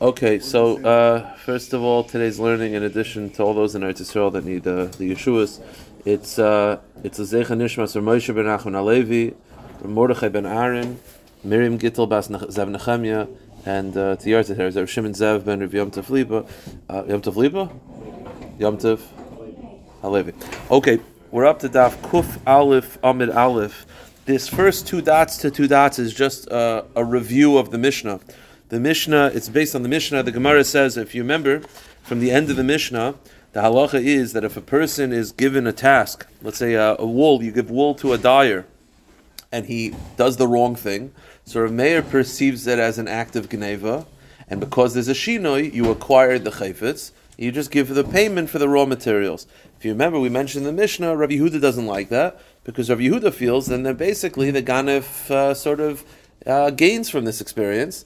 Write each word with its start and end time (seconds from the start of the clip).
Okay, 0.00 0.38
so 0.38 0.82
uh, 0.82 1.34
first 1.36 1.74
of 1.74 1.82
all, 1.82 2.02
today's 2.02 2.40
learning, 2.40 2.72
in 2.72 2.82
addition 2.84 3.28
to 3.28 3.42
all 3.42 3.52
those 3.52 3.74
in 3.74 3.82
Eretz 3.82 4.00
Yisrael 4.00 4.32
that 4.32 4.46
need 4.46 4.66
uh, 4.66 4.86
the 4.86 5.12
Yeshuas, 5.12 5.60
it's 6.06 6.38
uh, 6.38 6.80
it's 7.04 7.18
a 7.18 7.22
Zecha 7.22 7.48
Nishmas 7.48 7.94
or 7.94 8.00
Moshe 8.00 8.34
ben 8.34 8.46
Achon 8.46 8.72
Alevi, 8.72 9.34
Mordechai 9.84 10.30
ben 10.30 10.46
Aaron, 10.46 10.98
Miriam 11.44 11.78
Gittel 11.78 12.08
bas 12.08 12.28
Zev 12.28 12.74
Nechemia, 12.74 13.28
and 13.66 13.94
uh, 13.94 14.16
here 14.16 14.38
is 14.38 14.46
Shimon 14.90 15.12
Zev 15.12 15.44
ben 15.44 15.60
Rav 15.60 15.74
Yom 15.74 15.90
Tov 15.90 16.08
Liba, 16.08 16.46
uh, 16.88 17.04
Yom 17.06 17.20
Tov 17.20 17.36
Liba, 17.36 17.68
Yom 18.58 18.78
Tov 18.78 19.02
Alevi. 20.02 20.32
Okay, 20.70 20.98
we're 21.30 21.44
up 21.44 21.58
to 21.58 21.68
Daf 21.68 21.94
Kuf 21.96 22.40
Aleph 22.46 22.96
Amid 23.04 23.28
Aleph. 23.28 23.84
This 24.24 24.48
first 24.48 24.86
two 24.86 25.02
dots 25.02 25.36
to 25.36 25.50
two 25.50 25.68
dots 25.68 25.98
is 25.98 26.14
just 26.14 26.50
uh, 26.50 26.84
a 26.96 27.04
review 27.04 27.58
of 27.58 27.70
the 27.70 27.76
Mishnah. 27.76 28.20
The 28.68 28.78
Mishnah, 28.78 29.30
it's 29.32 29.48
based 29.48 29.74
on 29.74 29.82
the 29.82 29.88
Mishnah. 29.88 30.22
The 30.22 30.30
Gemara 30.30 30.62
says, 30.62 30.98
if 30.98 31.14
you 31.14 31.22
remember, 31.22 31.60
from 32.02 32.20
the 32.20 32.30
end 32.30 32.50
of 32.50 32.56
the 32.56 32.64
Mishnah, 32.64 33.14
the 33.52 33.60
halacha 33.60 34.04
is 34.04 34.34
that 34.34 34.44
if 34.44 34.58
a 34.58 34.60
person 34.60 35.10
is 35.10 35.32
given 35.32 35.66
a 35.66 35.72
task, 35.72 36.26
let's 36.42 36.58
say 36.58 36.74
a, 36.74 36.94
a 36.96 37.06
wool, 37.06 37.42
you 37.42 37.50
give 37.50 37.70
wool 37.70 37.94
to 37.94 38.12
a 38.12 38.18
dyer, 38.18 38.66
and 39.50 39.64
he 39.66 39.94
does 40.18 40.36
the 40.36 40.46
wrong 40.46 40.74
thing, 40.74 41.14
so 41.46 41.66
Rameir 41.66 42.06
perceives 42.06 42.66
it 42.66 42.78
as 42.78 42.98
an 42.98 43.08
act 43.08 43.36
of 43.36 43.48
geneva, 43.48 44.06
and 44.50 44.60
because 44.60 44.92
there's 44.92 45.08
a 45.08 45.14
shinoi, 45.14 45.72
you 45.72 45.90
acquired 45.90 46.44
the 46.44 46.50
chayfetz, 46.50 47.12
you 47.38 47.50
just 47.50 47.70
give 47.70 47.88
the 47.88 48.04
payment 48.04 48.50
for 48.50 48.58
the 48.58 48.68
raw 48.68 48.84
materials. 48.84 49.46
If 49.78 49.84
you 49.86 49.92
remember, 49.92 50.20
we 50.20 50.28
mentioned 50.28 50.66
the 50.66 50.72
Mishnah, 50.72 51.16
Rabbi 51.16 51.36
Yehuda 51.36 51.58
doesn't 51.58 51.86
like 51.86 52.10
that, 52.10 52.38
because 52.64 52.90
Rabbi 52.90 53.04
Yehuda 53.04 53.32
feels 53.32 53.68
then 53.68 53.84
that 53.84 53.96
basically 53.96 54.50
the 54.50 54.62
ganef 54.62 55.30
uh, 55.30 55.54
sort 55.54 55.80
of 55.80 56.04
uh, 56.44 56.68
gains 56.68 57.08
from 57.08 57.24
this 57.24 57.40
experience, 57.40 58.04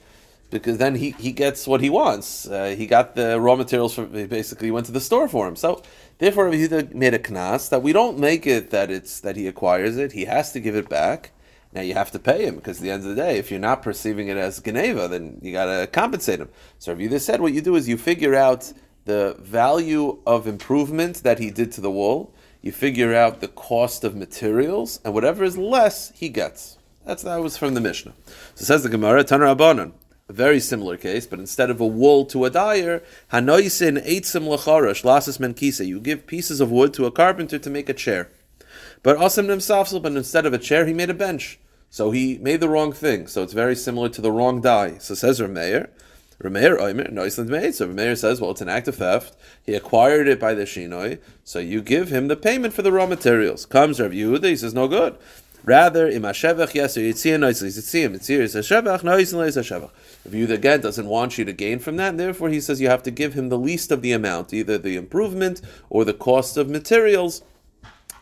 because 0.52 0.78
then 0.78 0.94
he, 0.94 1.10
he 1.12 1.32
gets 1.32 1.66
what 1.66 1.80
he 1.80 1.90
wants. 1.90 2.46
Uh, 2.46 2.74
he 2.76 2.86
got 2.86 3.16
the 3.16 3.40
raw 3.40 3.56
materials 3.56 3.96
he 3.96 4.26
basically 4.26 4.70
went 4.70 4.86
to 4.86 4.92
the 4.92 5.00
store 5.00 5.26
for 5.26 5.48
him. 5.48 5.56
So 5.56 5.82
therefore, 6.18 6.52
he 6.52 6.68
made 6.94 7.14
a 7.14 7.18
knas 7.18 7.70
that 7.70 7.82
we 7.82 7.92
don't 7.92 8.18
make 8.18 8.46
it 8.46 8.70
that 8.70 8.90
it's 8.90 9.18
that 9.20 9.36
he 9.36 9.48
acquires 9.48 9.96
it. 9.96 10.12
He 10.12 10.26
has 10.26 10.52
to 10.52 10.60
give 10.60 10.76
it 10.76 10.88
back. 10.88 11.32
Now 11.72 11.80
you 11.80 11.94
have 11.94 12.10
to 12.10 12.18
pay 12.18 12.44
him 12.44 12.56
because 12.56 12.78
at 12.78 12.82
the 12.82 12.90
end 12.90 13.02
of 13.02 13.08
the 13.08 13.14
day, 13.14 13.38
if 13.38 13.50
you're 13.50 13.58
not 13.58 13.82
perceiving 13.82 14.28
it 14.28 14.36
as 14.36 14.60
Geneva, 14.60 15.08
then 15.08 15.38
you 15.42 15.52
got 15.52 15.66
to 15.66 15.86
compensate 15.86 16.38
him. 16.38 16.50
So 16.78 16.92
Rabbi 16.92 17.16
said, 17.16 17.40
what 17.40 17.54
you 17.54 17.62
do 17.62 17.74
is 17.74 17.88
you 17.88 17.96
figure 17.96 18.34
out 18.34 18.72
the 19.06 19.36
value 19.40 20.18
of 20.26 20.46
improvement 20.46 21.22
that 21.22 21.38
he 21.38 21.50
did 21.50 21.72
to 21.72 21.80
the 21.80 21.90
wall. 21.90 22.32
You 22.60 22.72
figure 22.72 23.14
out 23.14 23.40
the 23.40 23.48
cost 23.48 24.04
of 24.04 24.14
materials, 24.14 25.00
and 25.04 25.12
whatever 25.14 25.42
is 25.42 25.58
less, 25.58 26.12
he 26.14 26.28
gets. 26.28 26.78
That's 27.04 27.24
that 27.24 27.42
was 27.42 27.56
from 27.56 27.74
the 27.74 27.80
Mishnah. 27.80 28.12
So 28.54 28.64
says 28.64 28.84
the 28.84 28.88
Gemara, 28.88 29.24
Tanar 29.24 29.56
Abanon 29.56 29.92
a 30.28 30.32
very 30.32 30.60
similar 30.60 30.96
case, 30.96 31.26
but 31.26 31.38
instead 31.38 31.70
of 31.70 31.80
a 31.80 31.86
wool 31.86 32.24
to 32.26 32.44
a 32.44 32.50
dyer, 32.50 33.02
hanoisin 33.32 34.04
eitzim 34.06 34.46
lacharash 34.46 35.02
lasis 35.02 35.38
menkisa. 35.38 35.86
You 35.86 36.00
give 36.00 36.26
pieces 36.26 36.60
of 36.60 36.70
wood 36.70 36.94
to 36.94 37.06
a 37.06 37.10
carpenter 37.10 37.58
to 37.58 37.70
make 37.70 37.88
a 37.88 37.94
chair. 37.94 38.30
But 39.02 39.18
asim 39.18 39.46
nimsafsel, 39.46 40.02
but 40.02 40.12
instead 40.12 40.46
of 40.46 40.52
a 40.52 40.58
chair, 40.58 40.86
he 40.86 40.92
made 40.92 41.10
a 41.10 41.14
bench. 41.14 41.58
So 41.90 42.10
he 42.10 42.38
made 42.38 42.60
the 42.60 42.68
wrong 42.68 42.92
thing. 42.92 43.26
So 43.26 43.42
it's 43.42 43.52
very 43.52 43.76
similar 43.76 44.08
to 44.10 44.20
the 44.20 44.32
wrong 44.32 44.60
dye. 44.60 44.98
So 44.98 45.14
says 45.14 45.40
Rameir. 45.40 45.90
Rameir 46.42 46.78
Oimer, 46.78 47.12
Noisland 47.12 47.48
made. 47.48 47.74
So 47.74 47.86
Rameir 47.86 48.16
says, 48.16 48.40
well, 48.40 48.50
it's 48.50 48.60
an 48.60 48.68
act 48.68 48.88
of 48.88 48.96
theft. 48.96 49.36
He 49.62 49.74
acquired 49.74 50.26
it 50.26 50.40
by 50.40 50.54
the 50.54 50.62
Shinoi. 50.62 51.20
So 51.44 51.58
you 51.58 51.82
give 51.82 52.08
him 52.08 52.28
the 52.28 52.36
payment 52.36 52.74
for 52.74 52.82
the 52.82 52.90
raw 52.90 53.06
materials. 53.06 53.66
Comes 53.66 54.00
Rav 54.00 54.10
Yehuda, 54.10 54.44
he 54.44 54.56
says, 54.56 54.74
no 54.74 54.88
good. 54.88 55.16
Rather, 55.64 56.08
im 56.08 56.22
hashevach 56.22 56.74
or 56.74 57.00
yitzia 57.00 57.38
noisli 57.38 57.68
yitzia 57.68 58.10
yitzia 58.10 58.40
is 58.40 58.54
noisli 58.54 59.46
is 59.46 59.56
hashevach. 59.56 59.90
If 60.24 60.34
you 60.34 60.52
again 60.52 60.80
doesn't 60.80 61.06
want 61.06 61.38
you 61.38 61.44
to 61.44 61.52
gain 61.52 61.78
from 61.78 61.96
that, 61.96 62.10
and 62.10 62.20
therefore 62.20 62.48
he 62.48 62.60
says 62.60 62.80
you 62.80 62.88
have 62.88 63.02
to 63.04 63.10
give 63.10 63.34
him 63.34 63.48
the 63.48 63.58
least 63.58 63.92
of 63.92 64.02
the 64.02 64.12
amount, 64.12 64.52
either 64.52 64.76
the 64.76 64.96
improvement 64.96 65.60
or 65.88 66.04
the 66.04 66.14
cost 66.14 66.56
of 66.56 66.68
materials 66.68 67.42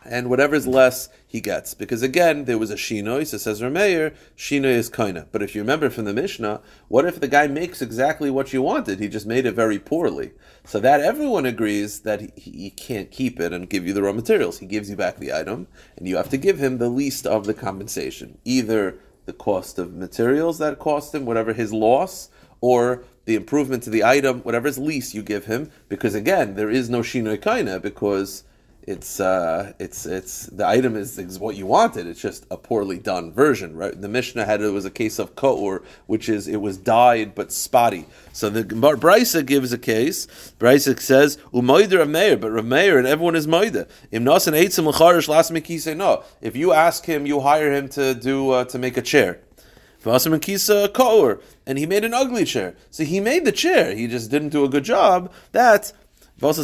and 0.05 0.29
whatever 0.29 0.55
is 0.55 0.67
less 0.67 1.09
he 1.31 1.39
gets. 1.39 1.73
Because 1.73 2.01
again, 2.01 2.43
there 2.43 2.57
was 2.57 2.71
a 2.71 2.75
shinoy, 2.75 3.25
so 3.25 3.37
says 3.37 3.61
Rameir, 3.61 4.13
shinoy 4.35 4.65
is 4.65 4.89
kaina. 4.89 5.27
But 5.31 5.41
if 5.41 5.55
you 5.55 5.61
remember 5.61 5.89
from 5.89 6.03
the 6.03 6.13
Mishnah, 6.13 6.59
what 6.89 7.05
if 7.05 7.21
the 7.21 7.27
guy 7.29 7.47
makes 7.47 7.81
exactly 7.81 8.29
what 8.29 8.51
you 8.51 8.61
wanted? 8.61 8.99
He 8.99 9.07
just 9.07 9.25
made 9.25 9.45
it 9.45 9.53
very 9.53 9.79
poorly. 9.79 10.33
So 10.65 10.77
that 10.81 10.99
everyone 10.99 11.45
agrees 11.45 12.01
that 12.01 12.19
he, 12.37 12.51
he 12.51 12.69
can't 12.69 13.09
keep 13.09 13.39
it 13.39 13.53
and 13.53 13.69
give 13.69 13.87
you 13.87 13.93
the 13.93 14.03
raw 14.03 14.11
materials. 14.11 14.59
He 14.59 14.65
gives 14.65 14.89
you 14.89 14.97
back 14.97 15.19
the 15.19 15.31
item, 15.31 15.67
and 15.95 16.05
you 16.05 16.17
have 16.17 16.27
to 16.31 16.37
give 16.37 16.59
him 16.59 16.79
the 16.79 16.89
least 16.89 17.25
of 17.25 17.45
the 17.45 17.53
compensation. 17.53 18.37
Either 18.43 18.99
the 19.25 19.31
cost 19.31 19.79
of 19.79 19.93
materials 19.93 20.57
that 20.57 20.79
cost 20.79 21.15
him, 21.15 21.25
whatever 21.25 21.53
his 21.53 21.71
loss, 21.71 22.29
or 22.59 23.05
the 23.23 23.35
improvement 23.35 23.83
to 23.83 23.89
the 23.89 24.03
item, 24.03 24.41
whatever 24.41 24.69
least 24.71 25.13
you 25.13 25.23
give 25.23 25.45
him, 25.45 25.71
because 25.87 26.13
again, 26.13 26.55
there 26.55 26.69
is 26.69 26.89
no 26.89 26.99
shinoy 26.99 27.37
kaina, 27.37 27.81
because 27.81 28.43
it's 28.83 29.19
uh, 29.19 29.73
it's 29.79 30.05
it's 30.05 30.47
the 30.47 30.67
item 30.67 30.95
is, 30.95 31.17
is 31.19 31.37
what 31.37 31.55
you 31.55 31.67
wanted. 31.67 32.07
It's 32.07 32.21
just 32.21 32.45
a 32.49 32.57
poorly 32.57 32.97
done 32.97 33.31
version, 33.31 33.75
right? 33.75 33.99
The 33.99 34.07
Mishnah 34.07 34.45
had 34.45 34.61
it 34.61 34.69
was 34.69 34.85
a 34.85 34.91
case 34.91 35.19
of 35.19 35.35
koor, 35.35 35.83
which 36.07 36.27
is 36.27 36.47
it 36.47 36.61
was 36.61 36.77
dyed 36.77 37.35
but 37.35 37.51
spotty. 37.51 38.05
So 38.33 38.49
the 38.49 38.63
Brisa 38.63 39.45
gives 39.45 39.71
a 39.71 39.77
case. 39.77 40.25
Brisa 40.59 40.99
says 40.99 41.37
umoider 41.53 42.03
Rameir, 42.03 42.39
but 42.39 42.51
Rameir 42.51 42.97
and 42.97 43.05
everyone 43.05 43.35
is 43.35 43.45
moida. 43.45 43.87
Im 44.11 44.25
nasan 44.25 44.53
eitzim 44.53 44.87
l'charish 44.87 45.27
last 45.27 45.51
mikise 45.51 45.95
no. 45.95 46.23
If 46.41 46.55
you 46.55 46.73
ask 46.73 47.05
him, 47.05 47.25
you 47.25 47.41
hire 47.41 47.71
him 47.71 47.87
to 47.89 48.15
do 48.15 48.51
uh, 48.51 48.65
to 48.65 48.79
make 48.79 48.97
a 48.97 49.01
chair. 49.01 49.41
And 50.03 51.77
he 51.77 51.85
made 51.85 52.03
an 52.03 52.13
ugly 52.13 52.43
chair. 52.43 52.75
So 52.89 53.03
he 53.03 53.19
made 53.19 53.45
the 53.45 53.51
chair. 53.51 53.95
He 53.95 54.07
just 54.07 54.31
didn't 54.31 54.49
do 54.49 54.65
a 54.65 54.69
good 54.69 54.83
job. 54.83 55.31
That 55.51 55.93
so 56.41 56.63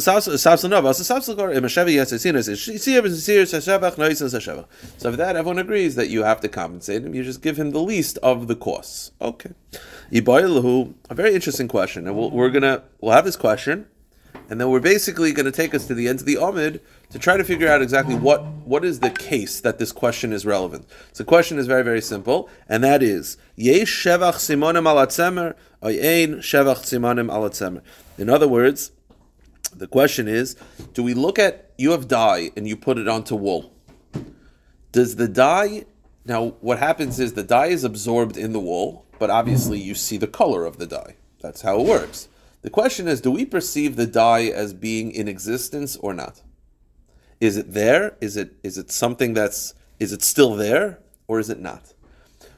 that, 5.16 5.36
everyone 5.36 5.58
agrees 5.60 5.94
that 5.94 6.08
you 6.08 6.24
have 6.24 6.40
to 6.40 6.48
compensate 6.48 7.04
him. 7.04 7.14
You 7.14 7.22
just 7.22 7.42
give 7.42 7.56
him 7.56 7.70
the 7.70 7.78
least 7.78 8.18
of 8.18 8.48
the 8.48 8.56
costs. 8.56 9.12
Okay. 9.20 9.50
A 10.12 10.20
very 11.14 11.32
interesting 11.32 11.68
question, 11.68 12.08
and 12.08 12.16
we 12.16 12.26
we 12.26 12.44
are 12.44 12.50
gonna 12.50 12.82
we'll 13.00 13.12
have 13.12 13.24
this 13.24 13.36
question, 13.36 13.86
and 14.50 14.60
then 14.60 14.68
we're 14.68 14.80
basically 14.80 15.32
to 15.32 15.52
take 15.52 15.72
us 15.76 15.86
to 15.86 15.94
the 15.94 16.08
end 16.08 16.18
of 16.18 16.26
the 16.26 16.38
Amid 16.38 16.80
to 17.10 17.20
try 17.20 17.36
to 17.36 17.44
figure 17.44 17.68
out 17.68 17.80
exactly 17.80 18.16
what 18.16 18.44
what 18.64 18.84
is 18.84 18.98
the 18.98 19.10
case 19.10 19.60
that 19.60 19.78
this 19.78 19.92
question 19.92 20.32
is 20.32 20.44
relevant. 20.44 20.88
So 21.12 21.22
the 21.22 21.28
question 21.28 21.56
is 21.56 21.68
very 21.68 21.84
very 21.84 22.00
simple, 22.00 22.48
and 22.68 22.82
that 22.82 23.00
is 23.00 23.36
Yesh 23.54 24.04
shevach 24.04 24.38
simonim 24.38 24.88
alatzemer, 24.92 25.54
ayin 25.84 26.38
shevach 26.38 26.82
simonim 26.82 27.30
alatzemer. 27.30 27.80
In 28.18 28.28
other 28.28 28.48
words 28.48 28.90
the 29.78 29.86
question 29.86 30.28
is, 30.28 30.56
do 30.92 31.02
we 31.02 31.14
look 31.14 31.38
at 31.38 31.72
you 31.78 31.92
have 31.92 32.08
dye 32.08 32.50
and 32.56 32.66
you 32.66 32.76
put 32.76 32.98
it 32.98 33.08
onto 33.08 33.34
wool? 33.34 33.72
Does 34.92 35.16
the 35.16 35.28
dye 35.28 35.84
now 36.24 36.56
what 36.60 36.78
happens 36.78 37.18
is 37.18 37.32
the 37.32 37.42
dye 37.42 37.68
is 37.68 37.84
absorbed 37.84 38.36
in 38.36 38.52
the 38.52 38.60
wool, 38.60 39.06
but 39.18 39.30
obviously 39.30 39.80
you 39.80 39.94
see 39.94 40.18
the 40.18 40.26
color 40.26 40.66
of 40.66 40.78
the 40.78 40.86
dye. 40.86 41.16
That's 41.40 41.62
how 41.62 41.80
it 41.80 41.86
works. 41.86 42.28
The 42.62 42.70
question 42.70 43.08
is, 43.08 43.20
do 43.20 43.30
we 43.30 43.44
perceive 43.44 43.96
the 43.96 44.06
dye 44.06 44.46
as 44.46 44.74
being 44.74 45.12
in 45.12 45.28
existence 45.28 45.96
or 45.96 46.12
not? 46.12 46.42
Is 47.40 47.56
it 47.56 47.72
there? 47.72 48.16
Is 48.20 48.36
it 48.36 48.56
is 48.62 48.76
it 48.78 48.90
something 48.90 49.32
that's 49.32 49.74
is 49.98 50.12
it 50.12 50.22
still 50.22 50.54
there 50.54 50.98
or 51.28 51.38
is 51.38 51.50
it 51.50 51.60
not? 51.60 51.94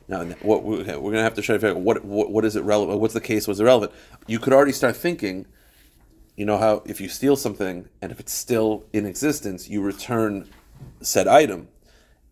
Now, 0.09 0.25
what 0.43 0.65
we're 0.65 0.83
going 0.83 1.13
to 1.13 1.23
have 1.23 1.35
to 1.35 1.43
try 1.43 1.55
to 1.55 1.61
figure 1.61 1.77
out 1.77 1.83
what, 1.83 2.05
what 2.05 2.31
what 2.33 2.45
is 2.45 2.57
it 2.57 2.65
relevant? 2.65 2.99
What's 2.99 3.15
the 3.15 3.21
case? 3.21 3.47
Was 3.47 3.61
it 3.61 3.65
relevant? 3.65 3.93
You 4.27 4.39
could 4.39 4.53
already 4.53 4.73
start 4.73 4.97
thinking 4.97 5.47
you 6.37 6.45
know 6.45 6.59
how 6.59 6.83
if 6.87 7.01
you 7.01 7.09
steal 7.09 7.37
something 7.37 7.89
and 8.01 8.13
if 8.13 8.21
it's 8.21 8.33
still 8.33 8.85
in 8.93 9.07
existence, 9.07 9.69
you 9.69 9.83
return 9.83 10.49
said 11.01 11.29
item. 11.29 11.69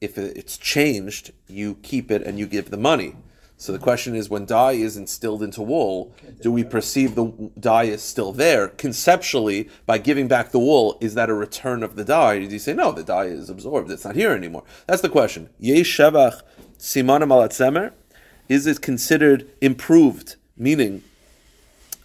If 0.00 0.16
it's 0.16 0.56
changed, 0.56 1.32
you 1.48 1.74
keep 1.82 2.10
it 2.10 2.22
and 2.22 2.38
you 2.38 2.46
give 2.46 2.70
the 2.70 2.76
money. 2.76 3.16
So 3.60 3.72
the 3.72 3.80
question 3.80 4.14
is, 4.14 4.30
when 4.30 4.46
dye 4.46 4.72
is 4.72 4.96
instilled 4.96 5.42
into 5.42 5.62
wool, 5.62 6.14
do 6.40 6.52
we 6.52 6.62
perceive 6.62 7.16
the 7.16 7.50
dye 7.58 7.84
is 7.84 8.02
still 8.02 8.32
there 8.32 8.68
conceptually 8.68 9.68
by 9.84 9.98
giving 9.98 10.28
back 10.28 10.52
the 10.52 10.60
wool? 10.60 10.96
Is 11.00 11.14
that 11.14 11.28
a 11.28 11.34
return 11.34 11.82
of 11.82 11.96
the 11.96 12.04
dye? 12.04 12.38
Do 12.38 12.44
you 12.44 12.60
say 12.60 12.72
no, 12.72 12.92
the 12.92 13.02
dye 13.02 13.24
is 13.24 13.50
absorbed; 13.50 13.90
it's 13.90 14.04
not 14.04 14.14
here 14.14 14.30
anymore? 14.30 14.62
That's 14.86 15.02
the 15.02 15.08
question. 15.08 15.48
Is 18.48 18.66
it 18.68 18.80
considered 18.80 19.50
improved? 19.60 20.36
Meaning, 20.56 21.02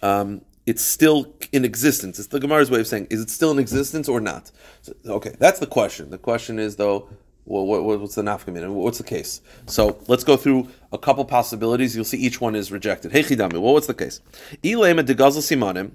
um, 0.02 0.40
it's 0.66 0.82
still 0.82 1.34
in 1.52 1.64
existence. 1.64 2.18
It's 2.18 2.28
the 2.28 2.40
Gemara's 2.40 2.70
way 2.70 2.80
of 2.80 2.86
saying, 2.86 3.08
is 3.10 3.20
it 3.20 3.30
still 3.30 3.50
in 3.50 3.58
existence 3.58 4.08
or 4.08 4.20
not? 4.20 4.50
So, 4.82 4.94
okay, 5.06 5.34
that's 5.38 5.60
the 5.60 5.66
question. 5.66 6.10
The 6.10 6.18
question 6.18 6.58
is, 6.58 6.76
though, 6.76 7.08
well, 7.44 7.66
what, 7.66 8.00
what's 8.00 8.14
the 8.14 8.22
nafkamina? 8.22 8.72
What's 8.72 8.98
the 8.98 9.04
case? 9.04 9.42
So 9.66 9.98
let's 10.08 10.24
go 10.24 10.36
through 10.36 10.68
a 10.92 10.98
couple 10.98 11.24
possibilities. 11.26 11.94
You'll 11.94 12.06
see 12.06 12.16
each 12.18 12.40
one 12.40 12.54
is 12.54 12.72
rejected. 12.72 13.12
Hey 13.12 13.22
chidami, 13.22 13.54
well, 13.54 13.74
what's 13.74 13.86
the 13.86 13.94
case? 13.94 14.20
simanim, 14.62 15.90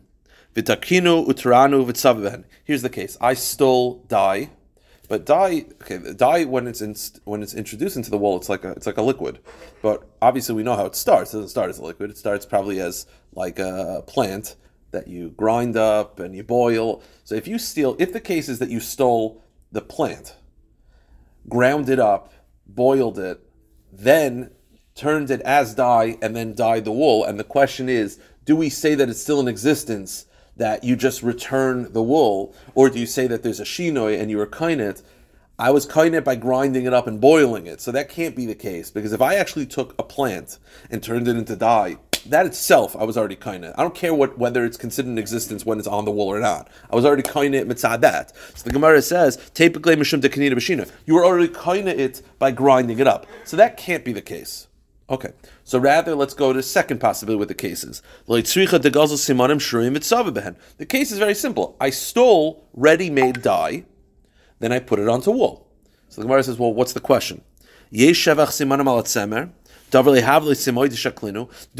utranu 0.55 2.43
Here's 2.63 2.81
the 2.83 2.89
case. 2.89 3.17
I 3.19 3.33
stole 3.33 4.05
dye 4.07 4.51
But 5.09 5.25
dye, 5.25 5.65
okay, 5.81 6.13
dye 6.13 6.45
when 6.45 6.67
it's 6.67 6.81
in, 6.81 6.95
when 7.25 7.43
it's 7.43 7.55
introduced 7.55 7.97
into 7.97 8.11
the 8.11 8.17
wool, 8.17 8.37
it's 8.37 8.47
like 8.47 8.63
a 8.63 8.71
it's 8.71 8.85
like 8.85 8.97
a 8.97 9.01
liquid. 9.01 9.39
But 9.81 10.07
obviously, 10.21 10.55
we 10.55 10.63
know 10.63 10.75
how 10.75 10.85
it 10.85 10.95
starts. 10.95 11.33
It 11.33 11.37
doesn't 11.37 11.49
start 11.49 11.69
as 11.69 11.79
a 11.79 11.83
liquid. 11.83 12.11
It 12.11 12.17
starts 12.17 12.45
probably 12.45 12.79
as 12.79 13.07
like 13.33 13.59
a 13.59 14.03
plant 14.05 14.55
that 14.91 15.07
you 15.07 15.31
grind 15.31 15.75
up 15.75 16.19
and 16.19 16.35
you 16.35 16.43
boil. 16.43 17.01
So 17.23 17.35
if 17.35 17.47
you 17.47 17.57
steal, 17.59 17.95
if 17.99 18.13
the 18.13 18.21
case 18.21 18.47
is 18.47 18.59
that 18.59 18.69
you 18.69 18.79
stole 18.79 19.43
the 19.71 19.81
plant, 19.81 20.35
ground 21.47 21.89
it 21.89 21.99
up, 21.99 22.31
boiled 22.67 23.17
it, 23.19 23.41
then 23.91 24.51
turned 24.95 25.31
it 25.31 25.41
as 25.41 25.73
dye, 25.73 26.17
and 26.21 26.35
then 26.35 26.53
dyed 26.53 26.85
the 26.85 26.91
wool, 26.91 27.23
and 27.23 27.39
the 27.39 27.43
question 27.43 27.87
is, 27.87 28.19
do 28.45 28.55
we 28.55 28.69
say 28.69 28.95
that 28.95 29.09
it's 29.09 29.21
still 29.21 29.39
in 29.39 29.47
existence? 29.47 30.25
That 30.59 30.83
you 30.83 30.95
just 30.95 31.23
return 31.23 31.91
the 31.91 32.03
wool, 32.03 32.53
or 32.75 32.89
do 32.89 32.99
you 32.99 33.05
say 33.05 33.27
that 33.27 33.43
there's 33.43 33.59
a 33.59 33.65
shinoi 33.65 34.19
and 34.19 34.29
you 34.29 34.37
were 34.37 34.47
kainet? 34.47 35.01
I 35.57 35.71
was 35.71 35.85
kainet 35.85 36.23
by 36.23 36.35
grinding 36.35 36.85
it 36.85 36.93
up 36.93 37.07
and 37.07 37.19
boiling 37.19 37.67
it, 37.67 37.81
so 37.81 37.91
that 37.91 38.07
can't 38.07 38.35
be 38.35 38.45
the 38.45 38.55
case 38.55 38.91
because 38.91 39.11
if 39.11 39.21
I 39.21 39.35
actually 39.35 39.65
took 39.65 39.93
a 39.99 40.03
plant 40.03 40.57
and 40.89 41.03
turned 41.03 41.27
it 41.27 41.35
into 41.35 41.55
dye, 41.55 41.97
that 42.27 42.45
itself 42.45 42.95
I 42.95 43.03
was 43.03 43.17
already 43.17 43.35
kainet. 43.35 43.73
I 43.77 43.81
don't 43.81 43.95
care 43.95 44.13
what 44.13 44.37
whether 44.37 44.63
it's 44.63 44.77
considered 44.77 45.09
in 45.09 45.17
existence 45.17 45.65
when 45.65 45.79
it's 45.79 45.87
on 45.87 46.05
the 46.05 46.11
wool 46.11 46.27
or 46.27 46.39
not. 46.39 46.69
I 46.89 46.95
was 46.95 47.03
already 47.03 47.23
kainet 47.23 47.65
mitzad 47.65 48.01
that. 48.01 48.33
So 48.55 48.63
the 48.63 48.71
Gemara 48.71 49.01
says, 49.01 49.37
"Typically 49.53 49.95
mishum 49.95 50.21
dekanina 50.21 50.53
b'shina." 50.53 50.89
You 51.05 51.15
were 51.15 51.25
already 51.25 51.51
kainet 51.51 51.99
it 51.99 52.21
by 52.37 52.51
grinding 52.51 52.99
it 52.99 53.07
up, 53.07 53.25
so 53.43 53.57
that 53.57 53.75
can't 53.75 54.05
be 54.05 54.13
the 54.13 54.21
case. 54.21 54.68
Okay, 55.09 55.31
so 55.63 55.79
rather 55.79 56.13
let's 56.13 56.35
go 56.35 56.53
to 56.53 56.57
the 56.57 56.63
second 56.63 56.99
possibility 56.99 57.39
with 57.39 57.47
the 57.47 57.55
cases. 57.55 58.03
The 58.27 58.43
case 60.87 61.11
is 61.11 61.17
very 61.17 61.33
simple. 61.33 61.75
I 61.81 61.89
stole 61.89 62.67
ready-made 62.73 63.41
dye, 63.41 63.85
then 64.59 64.71
I 64.71 64.77
put 64.77 64.99
it 64.99 65.09
onto 65.09 65.31
wool. 65.31 65.67
So 66.09 66.21
the 66.21 66.27
Gemara 66.27 66.43
says, 66.43 66.59
well, 66.59 66.73
what's 66.73 66.93
the 66.93 66.99
question? 66.99 67.41
Do 67.91 68.05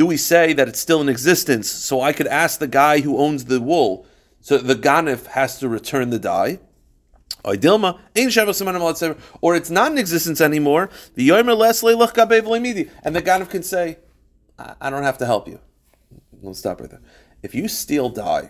we 0.07 0.17
say 0.17 0.53
that 0.53 0.67
it's 0.67 0.79
still 0.79 1.01
in 1.01 1.09
existence 1.09 1.69
so 1.69 2.01
I 2.01 2.13
could 2.13 2.25
ask 2.27 2.59
the 2.59 2.67
guy 2.67 3.01
who 3.01 3.19
owns 3.19 3.45
the 3.45 3.61
wool, 3.61 4.07
so 4.41 4.57
the 4.57 4.73
ganif 4.73 5.27
has 5.27 5.59
to 5.59 5.69
return 5.69 6.09
the 6.09 6.17
dye? 6.17 6.59
Or 7.43 7.55
it's 9.55 9.69
not 9.69 9.91
in 9.91 9.97
existence 9.97 10.41
anymore. 10.41 10.89
The 11.15 11.31
and 11.31 11.47
the 13.15 13.21
Ganav 13.21 13.49
can 13.49 13.63
say, 13.63 13.97
I 14.57 14.89
don't 14.89 15.03
have 15.03 15.17
to 15.19 15.25
help 15.25 15.47
you. 15.47 15.59
Let's 16.41 16.59
stop 16.59 16.81
right 16.81 16.89
there. 16.89 17.01
If 17.43 17.55
you 17.55 17.67
steal 17.67 18.09
dye, 18.09 18.49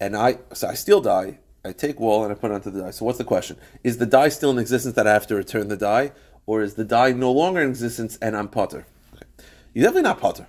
and 0.00 0.16
I 0.16 0.38
so 0.52 0.68
I 0.68 0.74
steal 0.74 1.00
dye, 1.00 1.38
I 1.64 1.72
take 1.72 2.00
wool 2.00 2.24
and 2.24 2.32
I 2.32 2.34
put 2.34 2.50
it 2.50 2.54
onto 2.54 2.70
the 2.70 2.82
dye. 2.82 2.90
So 2.90 3.04
what's 3.04 3.18
the 3.18 3.24
question? 3.24 3.56
Is 3.84 3.98
the 3.98 4.06
dye 4.06 4.28
still 4.28 4.50
in 4.50 4.58
existence 4.58 4.94
that 4.96 5.06
I 5.06 5.12
have 5.12 5.26
to 5.28 5.36
return 5.36 5.68
the 5.68 5.76
dye, 5.76 6.12
or 6.46 6.62
is 6.62 6.74
the 6.74 6.84
dye 6.84 7.12
no 7.12 7.30
longer 7.32 7.60
in 7.60 7.70
existence 7.70 8.18
and 8.20 8.36
I'm 8.36 8.48
potter? 8.48 8.86
Okay. 9.14 9.26
You're 9.74 9.84
definitely 9.84 10.02
not 10.02 10.20
potter. 10.20 10.46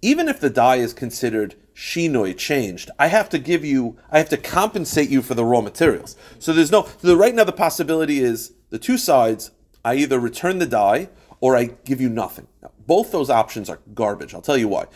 Even 0.00 0.28
if 0.28 0.40
the 0.40 0.50
dye 0.50 0.76
is 0.76 0.92
considered 0.92 1.54
shinoi 1.78 2.36
changed, 2.36 2.90
I 2.98 3.06
have 3.06 3.28
to 3.28 3.38
give 3.38 3.64
you, 3.64 3.96
I 4.10 4.18
have 4.18 4.28
to 4.30 4.36
compensate 4.36 5.10
you 5.10 5.22
for 5.22 5.34
the 5.34 5.44
raw 5.44 5.60
materials. 5.60 6.16
So 6.40 6.52
there's 6.52 6.72
no, 6.72 6.88
the 7.02 7.16
right 7.16 7.32
now 7.32 7.44
the 7.44 7.52
possibility 7.52 8.18
is 8.18 8.52
the 8.70 8.80
two 8.80 8.98
sides, 8.98 9.52
I 9.84 9.94
either 9.94 10.18
return 10.18 10.58
the 10.58 10.66
dye 10.66 11.08
or 11.40 11.56
I 11.56 11.66
give 11.84 12.00
you 12.00 12.08
nothing. 12.08 12.48
Now, 12.60 12.72
both 12.88 13.12
those 13.12 13.30
options 13.30 13.70
are 13.70 13.78
garbage. 13.94 14.34
I'll 14.34 14.42
tell 14.42 14.56
you 14.58 14.66
why. 14.66 14.86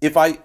If 0.00 0.16
I, 0.16 0.38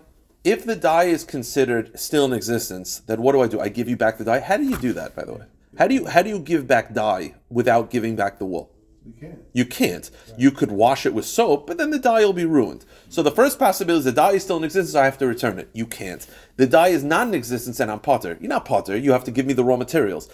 if 0.43 0.65
the 0.65 0.75
dye 0.75 1.05
is 1.05 1.23
considered 1.23 1.97
still 1.97 2.25
in 2.25 2.33
existence, 2.33 2.99
then 2.99 3.21
what 3.21 3.31
do 3.31 3.41
I 3.41 3.47
do? 3.47 3.61
I 3.61 3.69
give 3.69 3.87
you 3.87 3.95
back 3.95 4.17
the 4.17 4.25
dye. 4.25 4.41
How 4.41 4.57
do 4.57 4.65
you 4.65 4.75
do 4.75 4.91
that, 4.91 5.15
by 5.15 5.23
the 5.23 5.33
way? 5.33 5.45
How 5.77 5.87
do 5.87 5.95
you 5.95 6.05
how 6.05 6.21
do 6.21 6.29
you 6.29 6.39
give 6.39 6.67
back 6.67 6.93
dye 6.93 7.35
without 7.49 7.89
giving 7.89 8.15
back 8.15 8.37
the 8.37 8.45
wool? 8.45 8.69
You 9.05 9.13
can't. 9.19 9.39
You 9.51 9.65
can't. 9.65 10.11
You 10.37 10.51
could 10.51 10.71
wash 10.71 11.05
it 11.05 11.13
with 11.13 11.25
soap, 11.25 11.67
but 11.67 11.77
then 11.77 11.89
the 11.89 11.99
dye 11.99 12.23
will 12.23 12.33
be 12.33 12.45
ruined. 12.45 12.85
So 13.09 13.21
the 13.21 13.31
first 13.31 13.59
possibility 13.59 13.99
is 13.99 14.05
the 14.05 14.11
dye 14.13 14.33
is 14.33 14.43
still 14.43 14.57
in 14.57 14.63
existence, 14.63 14.93
so 14.93 15.01
I 15.01 15.05
have 15.05 15.17
to 15.17 15.27
return 15.27 15.59
it. 15.59 15.69
You 15.73 15.85
can't. 15.85 16.25
The 16.55 16.67
dye 16.67 16.89
is 16.89 17.03
not 17.03 17.27
in 17.27 17.33
existence 17.33 17.79
and 17.79 17.91
I'm 17.91 17.99
potter. 17.99 18.37
You're 18.39 18.49
not 18.49 18.65
potter, 18.65 18.95
you 18.97 19.11
have 19.11 19.25
to 19.25 19.31
give 19.31 19.45
me 19.45 19.53
the 19.53 19.63
raw 19.63 19.75
materials. 19.75 20.29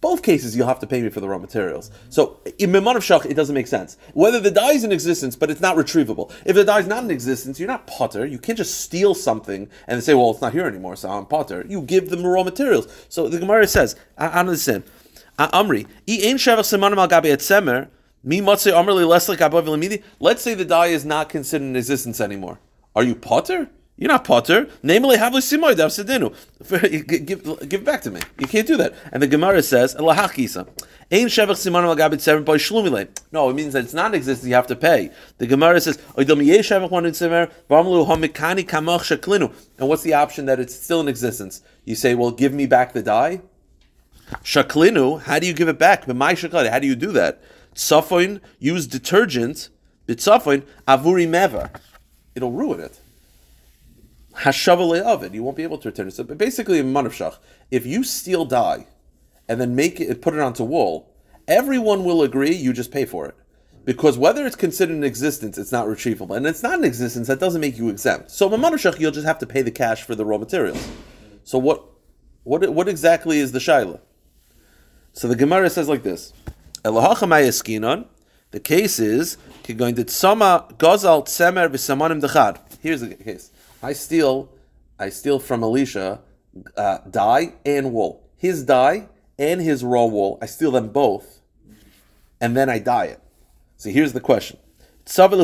Both 0.00 0.22
cases, 0.22 0.56
you'll 0.56 0.68
have 0.68 0.78
to 0.80 0.86
pay 0.86 1.02
me 1.02 1.08
for 1.08 1.18
the 1.20 1.28
raw 1.28 1.38
materials. 1.38 1.90
So 2.08 2.40
in 2.58 2.70
Mimanav 2.70 2.98
Shach, 2.98 3.26
it 3.26 3.34
doesn't 3.34 3.54
make 3.54 3.66
sense. 3.66 3.96
Whether 4.14 4.38
the 4.38 4.50
dye 4.50 4.72
is 4.72 4.84
in 4.84 4.92
existence, 4.92 5.34
but 5.34 5.50
it's 5.50 5.60
not 5.60 5.76
retrievable. 5.76 6.32
If 6.44 6.54
the 6.54 6.64
dye 6.64 6.80
is 6.80 6.86
not 6.86 7.02
in 7.02 7.10
existence, 7.10 7.58
you're 7.58 7.68
not 7.68 7.88
potter. 7.88 8.24
You 8.24 8.38
can't 8.38 8.56
just 8.58 8.80
steal 8.80 9.14
something 9.14 9.68
and 9.88 10.02
say, 10.02 10.14
well, 10.14 10.30
it's 10.30 10.40
not 10.40 10.52
here 10.52 10.66
anymore, 10.66 10.94
so 10.94 11.10
I'm 11.10 11.26
potter. 11.26 11.64
You 11.68 11.82
give 11.82 12.10
them 12.10 12.22
the 12.22 12.28
raw 12.28 12.44
materials. 12.44 12.86
So 13.08 13.28
the 13.28 13.40
Gemara 13.40 13.66
says, 13.66 13.96
I, 14.16 14.28
I 14.28 14.40
understand. 14.40 14.84
Amri, 15.38 15.86
Let's 18.24 18.62
say 18.62 18.70
the 20.54 20.64
dye 20.68 20.86
is 20.86 21.04
not 21.04 21.28
considered 21.28 21.64
in 21.64 21.76
existence 21.76 22.20
anymore. 22.20 22.58
Are 22.96 23.04
you 23.04 23.14
potter? 23.14 23.70
You're 23.96 24.08
not 24.08 24.24
potter. 24.24 24.68
Namely, 24.82 25.16
davsedinu. 25.16 26.32
Give 27.26 27.68
give 27.68 27.80
it 27.80 27.84
back 27.84 28.02
to 28.02 28.12
me. 28.12 28.20
You 28.38 28.46
can't 28.46 28.66
do 28.66 28.76
that. 28.76 28.94
And 29.12 29.20
the 29.20 29.26
Gemara 29.26 29.60
says, 29.60 29.96
"Lahachisa." 29.96 30.68
No, 33.32 33.50
it 33.50 33.54
means 33.54 33.72
that 33.72 33.84
it's 33.84 33.94
not 33.94 34.06
in 34.06 34.14
existence. 34.14 34.46
You 34.46 34.54
have 34.54 34.68
to 34.68 34.76
pay. 34.76 35.10
The 35.38 35.48
Gemara 35.48 35.80
says, 35.80 35.96
"Oidom 36.16 36.44
yesh 36.44 36.68
shevach 36.68 36.90
one 36.90 37.06
in 37.06 37.14
sever 37.14 37.50
v'amlu 37.68 38.06
shaklinu." 38.06 39.52
And 39.78 39.88
what's 39.88 40.02
the 40.02 40.14
option 40.14 40.46
that 40.46 40.60
it's 40.60 40.74
still 40.74 41.00
in 41.00 41.08
existence? 41.08 41.62
You 41.84 41.96
say, 41.96 42.14
"Well, 42.14 42.30
give 42.30 42.52
me 42.52 42.66
back 42.66 42.92
the 42.92 43.02
die." 43.02 43.40
Shaklinu. 44.44 45.22
How 45.22 45.40
do 45.40 45.46
you 45.46 45.54
give 45.54 45.68
it 45.68 45.78
back? 45.78 46.04
How 46.04 46.78
do 46.78 46.86
you 46.86 46.94
do 46.94 47.10
that? 47.12 47.40
Tzafoin, 47.78 48.40
use 48.58 48.88
detergent, 48.88 49.68
bitzafoin, 50.08 50.64
avuri 50.88 51.28
meva. 51.28 51.70
It'll 52.34 52.50
ruin 52.50 52.80
it. 52.80 52.98
Hashavale 54.34 55.00
of 55.00 55.22
it. 55.22 55.32
You 55.32 55.44
won't 55.44 55.56
be 55.56 55.62
able 55.62 55.78
to 55.78 55.88
return 55.88 56.08
it. 56.08 56.14
So 56.14 56.24
basically, 56.24 56.80
in 56.80 56.92
Manavshach, 56.92 57.38
if 57.70 57.86
you 57.86 58.02
steal 58.02 58.44
dye 58.44 58.88
and 59.48 59.60
then 59.60 59.76
make 59.76 60.00
it, 60.00 60.20
put 60.20 60.34
it 60.34 60.40
onto 60.40 60.64
wool, 60.64 61.14
everyone 61.46 62.02
will 62.04 62.22
agree 62.22 62.52
you 62.52 62.72
just 62.72 62.90
pay 62.90 63.04
for 63.04 63.26
it. 63.26 63.36
Because 63.84 64.18
whether 64.18 64.44
it's 64.44 64.56
considered 64.56 64.96
in 64.96 65.04
existence, 65.04 65.56
it's 65.56 65.70
not 65.70 65.86
retrievable. 65.86 66.36
And 66.36 66.48
it's 66.48 66.64
not 66.64 66.80
in 66.80 66.84
existence, 66.84 67.28
that 67.28 67.38
doesn't 67.38 67.60
make 67.60 67.78
you 67.78 67.90
exempt. 67.90 68.32
So 68.32 68.52
in 68.52 68.60
Manavshach, 68.60 68.98
you'll 68.98 69.12
just 69.12 69.26
have 69.26 69.38
to 69.38 69.46
pay 69.46 69.62
the 69.62 69.70
cash 69.70 70.02
for 70.02 70.16
the 70.16 70.24
raw 70.24 70.36
materials. 70.36 70.84
So 71.44 71.58
what, 71.58 71.84
what, 72.42 72.68
what 72.74 72.88
exactly 72.88 73.38
is 73.38 73.52
the 73.52 73.60
shaila? 73.60 74.00
So 75.12 75.28
the 75.28 75.36
Gemara 75.36 75.70
says 75.70 75.88
like 75.88 76.02
this. 76.02 76.32
The 78.50 78.60
case 78.60 78.98
is 78.98 79.36
going 79.76 79.94
to 79.96 80.04
tsama 80.04 80.72
gozal 80.78 81.24
tsemer 81.24 81.68
v'samanim 81.68 82.20
dechad. 82.22 82.58
Here's 82.80 83.02
the 83.02 83.14
case. 83.14 83.50
I 83.82 83.92
steal, 83.92 84.48
I 84.98 85.10
steal 85.10 85.38
from 85.38 85.62
Elisha 85.62 86.20
uh, 86.76 86.98
dye 87.10 87.54
and 87.66 87.92
wool. 87.92 88.26
His 88.36 88.64
dye 88.64 89.08
and 89.38 89.60
his 89.60 89.84
raw 89.84 90.06
wool. 90.06 90.38
I 90.40 90.46
steal 90.46 90.70
them 90.70 90.88
both, 90.88 91.40
and 92.40 92.56
then 92.56 92.70
I 92.70 92.78
dye 92.78 93.06
it. 93.06 93.20
So 93.76 93.90
here's 93.90 94.12
the 94.14 94.20
question. 94.20 94.58
So 95.04 95.26
now 95.26 95.36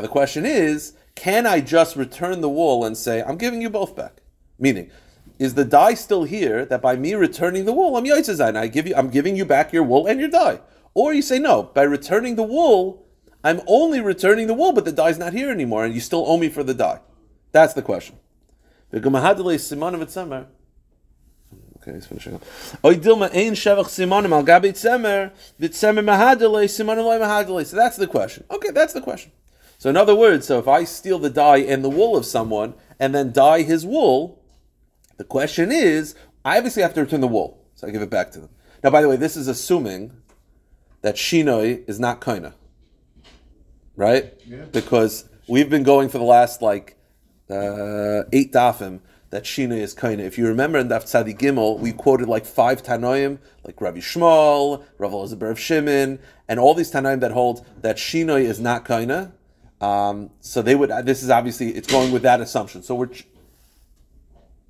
the 0.00 0.08
question 0.08 0.46
is, 0.46 0.92
can 1.14 1.46
I 1.46 1.60
just 1.60 1.96
return 1.96 2.40
the 2.40 2.48
wool 2.48 2.84
and 2.84 2.96
say, 2.96 3.22
I'm 3.22 3.36
giving 3.36 3.62
you 3.62 3.70
both 3.70 3.94
back? 3.94 4.22
Meaning, 4.58 4.90
is 5.38 5.54
the 5.54 5.64
dye 5.64 5.94
still 5.94 6.24
here 6.24 6.64
that 6.64 6.82
by 6.82 6.96
me 6.96 7.14
returning 7.14 7.64
the 7.64 7.72
wool, 7.72 7.96
I'm 7.96 8.04
yoitzazayin, 8.04 8.56
I 8.56 8.68
give 8.68 8.86
you, 8.86 8.94
I'm 8.96 9.10
giving 9.10 9.36
you 9.36 9.44
back 9.44 9.72
your 9.72 9.82
wool 9.82 10.06
and 10.06 10.18
your 10.18 10.30
dye. 10.30 10.60
Or 10.94 11.12
you 11.12 11.22
say 11.22 11.38
no, 11.38 11.64
by 11.64 11.82
returning 11.82 12.36
the 12.36 12.42
wool, 12.42 13.04
I'm 13.44 13.60
only 13.66 14.00
returning 14.00 14.46
the 14.46 14.54
wool, 14.54 14.72
but 14.72 14.84
the 14.84 14.92
dye's 14.92 15.18
not 15.18 15.32
here 15.32 15.50
anymore, 15.50 15.84
and 15.84 15.94
you 15.94 16.00
still 16.00 16.24
owe 16.26 16.36
me 16.36 16.48
for 16.48 16.64
the 16.64 16.74
dye. 16.74 17.00
That's 17.52 17.74
the 17.74 17.82
question. 17.82 18.16
Okay, 21.76 21.92
he's 21.92 22.06
finishing 22.06 22.34
up. 22.34 22.42
So 22.82 22.90
that's 27.76 27.96
the 27.96 28.08
question. 28.08 28.44
Okay, 28.50 28.70
that's 28.70 28.92
the 28.92 29.00
question. 29.00 29.30
So 29.78 29.90
in 29.90 29.96
other 29.96 30.14
words, 30.14 30.46
so 30.46 30.58
if 30.58 30.66
I 30.66 30.84
steal 30.84 31.18
the 31.18 31.30
dye 31.30 31.58
and 31.58 31.84
the 31.84 31.90
wool 31.90 32.16
of 32.16 32.24
someone 32.24 32.74
and 32.98 33.14
then 33.14 33.30
dye 33.30 33.62
his 33.62 33.86
wool, 33.86 34.42
the 35.16 35.24
question 35.24 35.72
is, 35.72 36.14
I 36.44 36.56
obviously 36.58 36.82
have 36.82 36.94
to 36.94 37.00
return 37.00 37.20
the 37.20 37.28
wool, 37.28 37.64
so 37.74 37.86
I 37.86 37.90
give 37.90 38.02
it 38.02 38.10
back 38.10 38.30
to 38.32 38.40
them. 38.40 38.50
Now, 38.82 38.90
by 38.90 39.02
the 39.02 39.08
way, 39.08 39.16
this 39.16 39.36
is 39.36 39.48
assuming 39.48 40.12
that 41.02 41.16
Shinoi 41.16 41.88
is 41.88 41.98
not 41.98 42.20
Kaina. 42.20 42.54
Right? 43.96 44.34
Yeah. 44.46 44.64
Because 44.72 45.28
we've 45.48 45.70
been 45.70 45.82
going 45.82 46.08
for 46.08 46.18
the 46.18 46.24
last 46.24 46.60
like 46.60 46.96
uh, 47.50 48.24
eight 48.32 48.52
dafim 48.52 49.00
that 49.30 49.44
Shina 49.44 49.76
is 49.78 49.94
kaina. 49.94 50.20
If 50.20 50.38
you 50.38 50.46
remember 50.46 50.78
in 50.78 50.88
Daf 50.88 51.04
Tzadi 51.04 51.36
Gimel, 51.36 51.78
we 51.78 51.92
quoted 51.92 52.28
like 52.28 52.46
five 52.46 52.82
Tanoim, 52.82 53.38
like 53.64 53.80
Rabbi 53.80 53.98
Shmuel, 53.98 54.84
Rav 54.98 55.12
Elazar 55.12 55.50
of 55.50 55.58
Shimon, 55.58 56.18
and 56.48 56.60
all 56.60 56.74
these 56.74 56.92
Tanoim 56.92 57.20
that 57.20 57.32
hold 57.32 57.66
that 57.82 57.96
shinoi 57.96 58.42
is 58.42 58.60
not 58.60 58.84
kaina. 58.84 59.32
Um, 59.80 60.30
so 60.40 60.62
they 60.62 60.74
would. 60.74 60.90
This 61.04 61.22
is 61.22 61.30
obviously 61.30 61.70
it's 61.70 61.90
going 61.90 62.12
with 62.12 62.22
that 62.22 62.40
assumption. 62.40 62.82
So 62.82 62.94
we're 62.94 63.10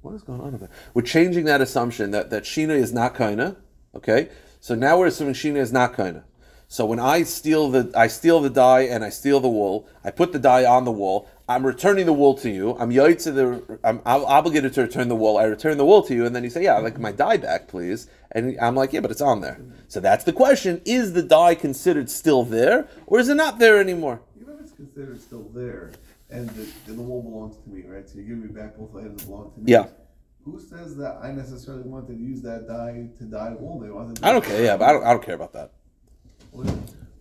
what 0.06 0.14
is 0.14 0.22
going 0.22 0.40
on 0.40 0.54
over 0.54 0.58
there? 0.58 0.70
We're 0.94 1.02
changing 1.02 1.44
that 1.46 1.60
assumption 1.60 2.12
that, 2.12 2.30
that 2.30 2.44
Shina 2.44 2.70
is 2.70 2.92
not 2.92 3.14
kaina. 3.14 3.56
Okay? 3.94 4.28
So 4.60 4.74
now 4.74 4.98
we're 4.98 5.08
assuming 5.08 5.34
Shina 5.34 5.56
is 5.56 5.72
not 5.72 5.94
kaina. 5.94 6.22
So 6.68 6.84
when 6.84 6.98
I 6.98 7.22
steal 7.22 7.70
the 7.70 7.92
I 7.94 8.08
steal 8.08 8.40
the 8.40 8.50
dye 8.50 8.82
and 8.82 9.04
I 9.04 9.08
steal 9.08 9.38
the 9.38 9.48
wool, 9.48 9.88
I 10.02 10.10
put 10.10 10.32
the 10.32 10.38
dye 10.38 10.64
on 10.64 10.84
the 10.84 10.90
wool. 10.90 11.28
I'm 11.48 11.64
returning 11.64 12.06
the 12.06 12.12
wool 12.12 12.34
to 12.38 12.50
you. 12.50 12.76
I'm 12.76 12.90
to 12.90 13.30
the 13.30 13.78
I'm 13.84 14.00
obligated 14.04 14.74
to 14.74 14.82
return 14.82 15.08
the 15.08 15.14
wool. 15.14 15.38
I 15.38 15.44
return 15.44 15.78
the 15.78 15.84
wool 15.84 16.02
to 16.02 16.14
you, 16.14 16.26
and 16.26 16.34
then 16.34 16.42
you 16.42 16.50
say, 16.50 16.64
"Yeah, 16.64 16.76
I'd 16.76 16.82
like 16.82 16.98
my 16.98 17.12
dye 17.12 17.36
back, 17.36 17.68
please." 17.68 18.08
And 18.32 18.58
I'm 18.60 18.74
like, 18.74 18.92
"Yeah, 18.92 18.98
but 18.98 19.12
it's 19.12 19.20
on 19.20 19.42
there." 19.42 19.60
So 19.86 20.00
that's 20.00 20.24
the 20.24 20.32
question: 20.32 20.82
Is 20.84 21.12
the 21.12 21.22
dye 21.22 21.54
considered 21.54 22.10
still 22.10 22.42
there, 22.42 22.88
or 23.06 23.20
is 23.20 23.28
it 23.28 23.36
not 23.36 23.60
there 23.60 23.78
anymore? 23.78 24.22
Even 24.40 24.54
if 24.54 24.62
it's 24.62 24.72
considered 24.72 25.20
still 25.20 25.46
there, 25.54 25.92
and 26.30 26.48
the, 26.50 26.62
and 26.86 26.98
the 26.98 27.02
belongs 27.02 27.56
to 27.56 27.68
me, 27.68 27.82
right? 27.86 28.08
So 28.08 28.18
you 28.18 28.24
give 28.24 28.38
me 28.38 28.48
back 28.48 28.76
both 28.76 28.92
the 28.92 29.00
items 29.00 29.22
that 29.22 29.26
belong 29.28 29.52
to 29.52 29.60
me. 29.60 29.72
Yeah. 29.72 29.86
Who 30.44 30.60
says 30.60 30.96
that 30.96 31.18
I 31.22 31.32
necessarily 31.32 31.82
wanted 31.82 32.08
to 32.08 32.14
use 32.14 32.40
that 32.42 32.68
dye 32.68 33.08
to 33.18 33.24
dye 33.24 33.54
wool? 33.58 33.80
They 33.80 33.90
wanted. 33.90 34.22
I 34.22 34.32
don't 34.32 34.44
care. 34.44 34.62
Yeah, 34.62 34.76
but 34.76 34.88
I 34.88 34.92
don't. 34.92 35.04
I 35.04 35.10
don't 35.10 35.24
care 35.24 35.34
about 35.34 35.52
that. 35.54 35.72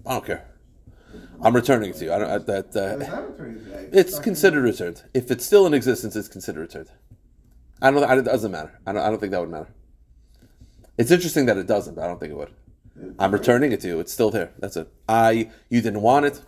I 0.05 0.13
don't 0.13 0.25
care. 0.25 0.45
I'm 1.41 1.55
returning 1.55 1.89
it 1.89 1.95
to 1.97 2.05
you. 2.05 2.13
I 2.13 2.19
don't. 2.19 2.45
That 2.45 2.75
uh, 2.75 3.87
it's 3.91 4.19
considered 4.19 4.63
returned. 4.63 5.03
If 5.13 5.31
it's 5.31 5.43
still 5.45 5.65
in 5.65 5.73
existence, 5.73 6.15
it's 6.15 6.27
considered 6.27 6.61
returned. 6.61 6.91
I 7.81 7.89
don't. 7.89 8.19
It 8.19 8.25
doesn't 8.25 8.51
matter. 8.51 8.79
I 8.85 8.93
don't. 8.93 9.01
I 9.01 9.09
don't 9.09 9.19
think 9.19 9.31
that 9.31 9.41
would 9.41 9.49
matter. 9.49 9.73
It's 10.97 11.09
interesting 11.09 11.47
that 11.47 11.57
it 11.57 11.65
doesn't, 11.65 11.95
but 11.95 12.03
I 12.03 12.07
don't 12.07 12.19
think 12.19 12.31
it 12.31 12.37
would. 12.37 12.53
I'm 13.19 13.31
returning 13.31 13.71
it 13.71 13.81
to 13.81 13.87
you. 13.87 13.99
It's 13.99 14.13
still 14.13 14.29
there. 14.29 14.51
That's 14.59 14.77
it. 14.77 14.87
I. 15.09 15.49
You 15.69 15.81
didn't 15.81 16.01
want 16.01 16.27
it. 16.27 16.41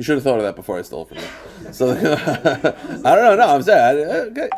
You 0.00 0.04
should 0.04 0.14
have 0.14 0.24
thought 0.24 0.38
of 0.38 0.44
that 0.44 0.56
before 0.56 0.78
I 0.78 0.82
stole 0.82 1.04
from 1.04 1.18
you. 1.18 1.72
So 1.74 1.90
I 1.92 1.94
don't 1.94 3.04
know. 3.04 3.36
No, 3.36 3.54
I'm 3.54 3.62
saying. 3.62 4.30
Okay. 4.30 4.48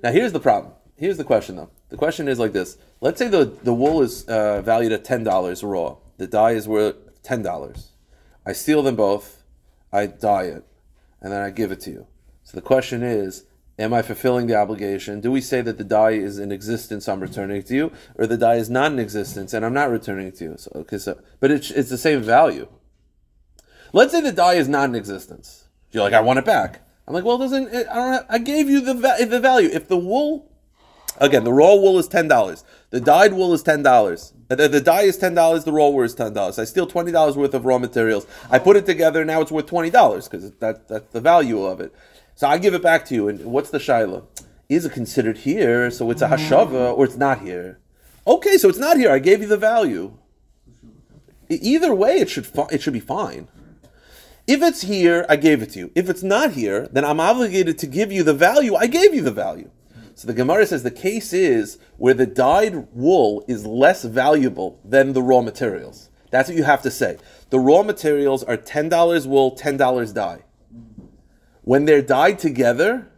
Now 0.00 0.12
here's 0.12 0.30
the 0.30 0.38
problem. 0.38 0.74
Here's 0.94 1.16
the 1.16 1.24
question 1.24 1.56
though. 1.56 1.70
The 1.88 1.96
question 1.96 2.28
is 2.28 2.38
like 2.38 2.52
this. 2.52 2.78
Let's 3.00 3.18
say 3.18 3.26
the 3.26 3.46
the 3.64 3.74
wool 3.74 4.00
is 4.02 4.22
uh, 4.26 4.62
valued 4.62 4.92
at 4.92 5.04
ten 5.04 5.24
dollars 5.24 5.64
raw. 5.64 5.96
The 6.18 6.28
dye 6.28 6.52
is 6.52 6.68
worth 6.68 7.20
ten 7.24 7.42
dollars. 7.42 7.88
I 8.46 8.52
steal 8.52 8.80
them 8.84 8.94
both, 8.94 9.42
I 9.92 10.06
dye 10.06 10.44
it, 10.44 10.64
and 11.20 11.32
then 11.32 11.42
I 11.42 11.50
give 11.50 11.72
it 11.72 11.80
to 11.80 11.90
you. 11.90 12.06
So 12.44 12.56
the 12.56 12.62
question 12.62 13.02
is, 13.02 13.44
am 13.80 13.92
I 13.92 14.02
fulfilling 14.02 14.46
the 14.46 14.54
obligation? 14.54 15.20
Do 15.20 15.32
we 15.32 15.40
say 15.40 15.62
that 15.62 15.78
the 15.78 15.84
dye 15.98 16.12
is 16.12 16.38
in 16.38 16.52
existence, 16.52 17.08
I'm 17.08 17.18
returning 17.18 17.56
it 17.56 17.66
to 17.66 17.74
you, 17.74 17.92
or 18.14 18.28
the 18.28 18.36
dye 18.36 18.54
is 18.54 18.70
not 18.70 18.92
in 18.92 19.00
existence 19.00 19.52
and 19.52 19.66
I'm 19.66 19.74
not 19.74 19.90
returning 19.90 20.28
it 20.28 20.36
to 20.36 20.44
you? 20.44 20.54
So, 20.58 20.70
okay, 20.76 20.98
so 20.98 21.18
but 21.40 21.50
it's 21.50 21.72
it's 21.72 21.90
the 21.90 21.98
same 21.98 22.22
value. 22.22 22.68
Let's 23.92 24.12
say 24.12 24.20
the 24.20 24.32
dye 24.32 24.54
is 24.54 24.68
not 24.68 24.88
in 24.88 24.94
existence. 24.94 25.68
You're 25.90 26.02
like, 26.02 26.14
I 26.14 26.20
want 26.20 26.38
it 26.38 26.44
back. 26.44 26.80
I'm 27.06 27.14
like, 27.14 27.24
well, 27.24 27.38
doesn't 27.38 27.68
it, 27.74 27.86
I 27.88 27.94
don't 27.94 28.12
have, 28.12 28.26
I 28.28 28.38
gave 28.38 28.68
you 28.68 28.80
the 28.80 28.94
the 28.94 29.40
value. 29.40 29.68
If 29.72 29.88
the 29.88 29.98
wool 29.98 30.52
Again, 31.18 31.44
the 31.44 31.52
raw 31.52 31.74
wool 31.74 31.98
is 31.98 32.08
ten 32.08 32.26
dollars. 32.28 32.64
The 32.90 33.00
dyed 33.00 33.34
wool 33.34 33.52
is 33.52 33.62
ten 33.62 33.82
dollars. 33.82 34.32
The, 34.48 34.68
the 34.68 34.80
dye 34.80 35.02
is 35.02 35.18
ten 35.18 35.34
dollars. 35.34 35.64
The 35.64 35.72
raw 35.72 35.88
wool 35.88 36.04
is 36.04 36.14
ten 36.14 36.32
dollars. 36.32 36.58
I 36.58 36.64
steal 36.64 36.86
twenty 36.86 37.12
dollars 37.12 37.36
worth 37.36 37.54
of 37.54 37.64
raw 37.64 37.78
materials. 37.78 38.26
I 38.50 38.58
put 38.58 38.76
it 38.76 38.86
together. 38.86 39.24
Now 39.24 39.40
it's 39.40 39.52
worth 39.52 39.66
twenty 39.66 39.90
dollars 39.90 40.26
because 40.26 40.50
that 40.52 40.88
that's 40.88 41.12
the 41.12 41.20
value 41.20 41.64
of 41.64 41.80
it. 41.80 41.94
So 42.34 42.48
I 42.48 42.58
give 42.58 42.74
it 42.74 42.82
back 42.82 43.04
to 43.06 43.14
you. 43.14 43.28
And 43.28 43.44
what's 43.44 43.70
the 43.70 43.78
shaila? 43.78 44.24
Is 44.68 44.86
it 44.86 44.92
considered 44.92 45.38
here? 45.38 45.90
So 45.90 46.10
it's 46.10 46.22
a 46.22 46.28
hashava, 46.28 46.96
or 46.96 47.04
it's 47.04 47.16
not 47.16 47.42
here? 47.42 47.78
Okay, 48.26 48.56
so 48.56 48.68
it's 48.68 48.78
not 48.78 48.96
here. 48.96 49.10
I 49.10 49.18
gave 49.18 49.42
you 49.42 49.48
the 49.48 49.58
value. 49.58 50.16
Either 51.50 51.94
way, 51.94 52.16
it 52.16 52.30
should 52.30 52.48
it 52.70 52.80
should 52.80 52.94
be 52.94 53.00
fine. 53.00 53.48
If 54.52 54.60
it's 54.62 54.82
here, 54.82 55.24
I 55.30 55.36
gave 55.36 55.62
it 55.62 55.70
to 55.70 55.78
you. 55.78 55.92
If 55.94 56.10
it's 56.10 56.22
not 56.22 56.50
here, 56.50 56.86
then 56.92 57.06
I'm 57.06 57.20
obligated 57.20 57.78
to 57.78 57.86
give 57.86 58.12
you 58.12 58.22
the 58.22 58.34
value. 58.34 58.74
I 58.74 58.86
gave 58.86 59.14
you 59.14 59.22
the 59.22 59.30
value. 59.30 59.70
So 60.14 60.26
the 60.26 60.34
Gemara 60.34 60.66
says 60.66 60.82
the 60.82 60.90
case 60.90 61.32
is 61.32 61.78
where 61.96 62.12
the 62.12 62.26
dyed 62.26 62.86
wool 62.92 63.46
is 63.48 63.64
less 63.64 64.04
valuable 64.04 64.78
than 64.84 65.14
the 65.14 65.22
raw 65.22 65.40
materials. 65.40 66.10
That's 66.30 66.50
what 66.50 66.58
you 66.58 66.64
have 66.64 66.82
to 66.82 66.90
say. 66.90 67.16
The 67.48 67.58
raw 67.58 67.82
materials 67.82 68.44
are 68.44 68.58
$10 68.58 69.26
wool, 69.26 69.56
$10 69.56 70.12
dye. 70.12 70.44
When 71.62 71.86
they're 71.86 72.02
dyed 72.02 72.38
together, 72.38 73.10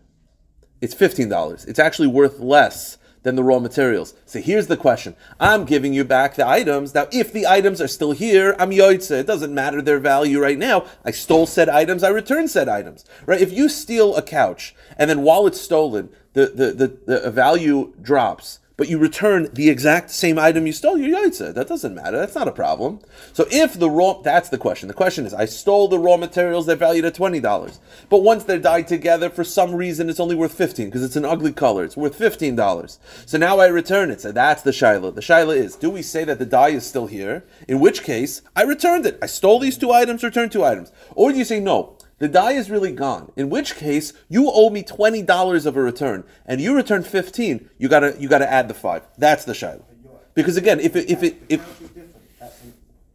it's 0.80 0.94
$15. 0.94 1.66
It's 1.66 1.80
actually 1.80 2.06
worth 2.06 2.38
less 2.38 2.96
than 3.24 3.34
the 3.34 3.42
raw 3.42 3.58
materials. 3.58 4.14
So 4.26 4.38
here's 4.38 4.68
the 4.68 4.76
question. 4.76 5.16
I'm 5.40 5.64
giving 5.64 5.92
you 5.92 6.04
back 6.04 6.36
the 6.36 6.46
items. 6.46 6.94
Now, 6.94 7.08
if 7.10 7.32
the 7.32 7.46
items 7.46 7.80
are 7.80 7.88
still 7.88 8.12
here, 8.12 8.54
I'm 8.58 8.70
yoitze. 8.70 9.10
It 9.10 9.26
doesn't 9.26 9.52
matter 9.52 9.82
their 9.82 9.98
value 9.98 10.40
right 10.40 10.58
now. 10.58 10.84
I 11.04 11.10
stole 11.10 11.46
said 11.46 11.68
items, 11.68 12.04
I 12.04 12.10
return 12.10 12.46
said 12.46 12.68
items. 12.68 13.04
Right? 13.26 13.40
If 13.40 13.52
you 13.52 13.68
steal 13.68 14.14
a 14.14 14.22
couch 14.22 14.74
and 14.96 15.10
then 15.10 15.22
while 15.22 15.46
it's 15.46 15.60
stolen, 15.60 16.10
the, 16.34 16.46
the, 16.46 16.72
the, 17.06 17.20
the 17.20 17.30
value 17.30 17.94
drops, 18.00 18.60
but 18.76 18.88
you 18.88 18.98
return 18.98 19.48
the 19.52 19.70
exact 19.70 20.10
same 20.10 20.38
item 20.38 20.66
you 20.66 20.72
stole, 20.72 20.98
you're 20.98 21.16
yaitza. 21.16 21.54
That 21.54 21.68
doesn't 21.68 21.94
matter. 21.94 22.18
That's 22.18 22.34
not 22.34 22.48
a 22.48 22.52
problem. 22.52 23.00
So 23.32 23.46
if 23.50 23.78
the 23.78 23.88
raw, 23.88 24.14
that's 24.14 24.48
the 24.48 24.58
question. 24.58 24.88
The 24.88 24.94
question 24.94 25.26
is, 25.26 25.34
I 25.34 25.44
stole 25.44 25.88
the 25.88 25.98
raw 25.98 26.16
materials 26.16 26.66
that 26.66 26.78
valued 26.78 27.04
at 27.04 27.14
twenty 27.14 27.40
dollars, 27.40 27.78
but 28.08 28.22
once 28.22 28.44
they're 28.44 28.58
dyed 28.58 28.88
together, 28.88 29.30
for 29.30 29.44
some 29.44 29.74
reason, 29.74 30.10
it's 30.10 30.20
only 30.20 30.34
worth 30.34 30.54
fifteen 30.54 30.86
because 30.86 31.04
it's 31.04 31.16
an 31.16 31.24
ugly 31.24 31.52
color. 31.52 31.84
It's 31.84 31.96
worth 31.96 32.16
fifteen 32.16 32.56
dollars. 32.56 32.98
So 33.26 33.38
now 33.38 33.60
I 33.60 33.66
return 33.66 34.10
it. 34.10 34.20
So 34.20 34.32
that's 34.32 34.62
the 34.62 34.70
shaila. 34.70 35.14
The 35.14 35.20
shaila 35.20 35.56
is, 35.56 35.76
do 35.76 35.90
we 35.90 36.02
say 36.02 36.24
that 36.24 36.38
the 36.38 36.46
dye 36.46 36.70
is 36.70 36.86
still 36.86 37.06
here? 37.06 37.44
In 37.68 37.80
which 37.80 38.02
case, 38.02 38.42
I 38.56 38.62
returned 38.62 39.06
it. 39.06 39.18
I 39.22 39.26
stole 39.26 39.60
these 39.60 39.78
two 39.78 39.92
items, 39.92 40.22
returned 40.22 40.52
two 40.52 40.64
items. 40.64 40.92
Or 41.14 41.30
do 41.30 41.38
you 41.38 41.44
say 41.44 41.60
no? 41.60 41.93
The 42.18 42.28
die 42.28 42.52
is 42.52 42.70
really 42.70 42.92
gone. 42.92 43.32
In 43.36 43.50
which 43.50 43.74
case, 43.74 44.12
you 44.28 44.50
owe 44.52 44.70
me 44.70 44.82
twenty 44.82 45.22
dollars 45.22 45.66
of 45.66 45.76
a 45.76 45.82
return, 45.82 46.24
and 46.46 46.60
you 46.60 46.74
return 46.74 47.02
fifteen. 47.02 47.68
You 47.76 47.88
gotta 47.88 48.14
you 48.18 48.28
gotta 48.28 48.50
add 48.50 48.68
the 48.68 48.74
five. 48.74 49.02
That's 49.18 49.44
the 49.44 49.52
shaila. 49.52 49.82
Because 50.34 50.56
again, 50.56 50.80
if 50.80 50.96
it, 50.96 51.10
if 51.10 51.22
it 51.22 51.42
if 51.48 51.82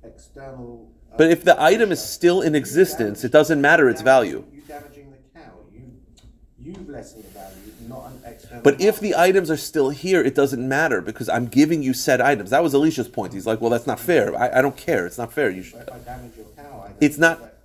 external, 0.04 0.90
uh, 1.12 1.18
but 1.18 1.30
if 1.30 1.44
the 1.44 1.62
item 1.62 1.92
is 1.92 2.04
still 2.04 2.42
in 2.42 2.56
existence, 2.56 3.24
it 3.24 3.32
doesn't 3.32 3.62
matter 3.62 3.90
its 3.90 4.02
value. 4.02 4.46
You 4.54 4.62
damaging 4.62 5.12
the 5.12 5.40
cow. 5.40 5.52
You 5.74 5.92
you 6.60 6.74
lessen 6.88 7.22
the 7.22 7.28
value, 7.30 7.74
not 7.88 8.12
an 8.12 8.22
external. 8.26 8.64
But 8.64 8.80
if 8.82 9.00
the 9.00 9.16
items 9.16 9.50
are 9.50 9.58
still 9.58 9.90
here, 9.90 10.22
it 10.22 10.36
doesn't 10.36 10.66
matter 10.66 11.02
because 11.02 11.30
I'm 11.30 11.48
giving 11.48 11.84
you 11.84 11.94
said 11.94 12.22
items. 12.22 12.52
That 12.52 12.64
was 12.64 12.74
Elisha's 12.74 13.10
point. 13.10 13.34
He's 13.34 13.46
like, 13.46 13.60
well, 13.60 13.70
that's 13.70 13.88
not 13.88 14.00
fair. 14.00 14.38
I, 14.38 14.60
I 14.60 14.62
don't 14.62 14.78
care. 14.78 15.06
It's 15.06 15.18
not 15.18 15.34
fair. 15.34 15.50
You 15.50 15.64
should. 15.64 15.82
If 15.82 15.92
I 15.92 16.00
damage 16.00 16.38
your 16.38 16.48
cow, 16.56 16.90
it's 17.02 17.18
not. 17.18 17.56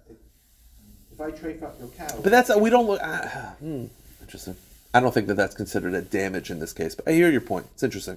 If 1.15 1.21
I 1.21 1.31
trafe 1.31 1.63
up 1.63 1.79
your 1.79 1.89
cow. 1.89 2.09
But 2.23 2.33
that's 2.33 2.55
we 2.57 2.71
don't 2.71 2.87
look. 2.87 3.01
Uh, 3.01 3.29
hmm, 3.61 3.85
interesting. 4.21 4.57
I 4.93 5.01
don't 5.01 5.15
think 5.15 5.29
that 5.29 5.35
that's 5.35 5.55
considered 5.55 5.95
a 5.95 6.03
damage 6.03 6.51
in 6.51 6.59
this 6.59 6.73
case. 6.73 6.97
But 6.97 7.09
I 7.09 7.13
hear 7.13 7.31
your 7.31 7.41
point. 7.41 7.67
It's 7.75 7.85
interesting. 7.85 8.17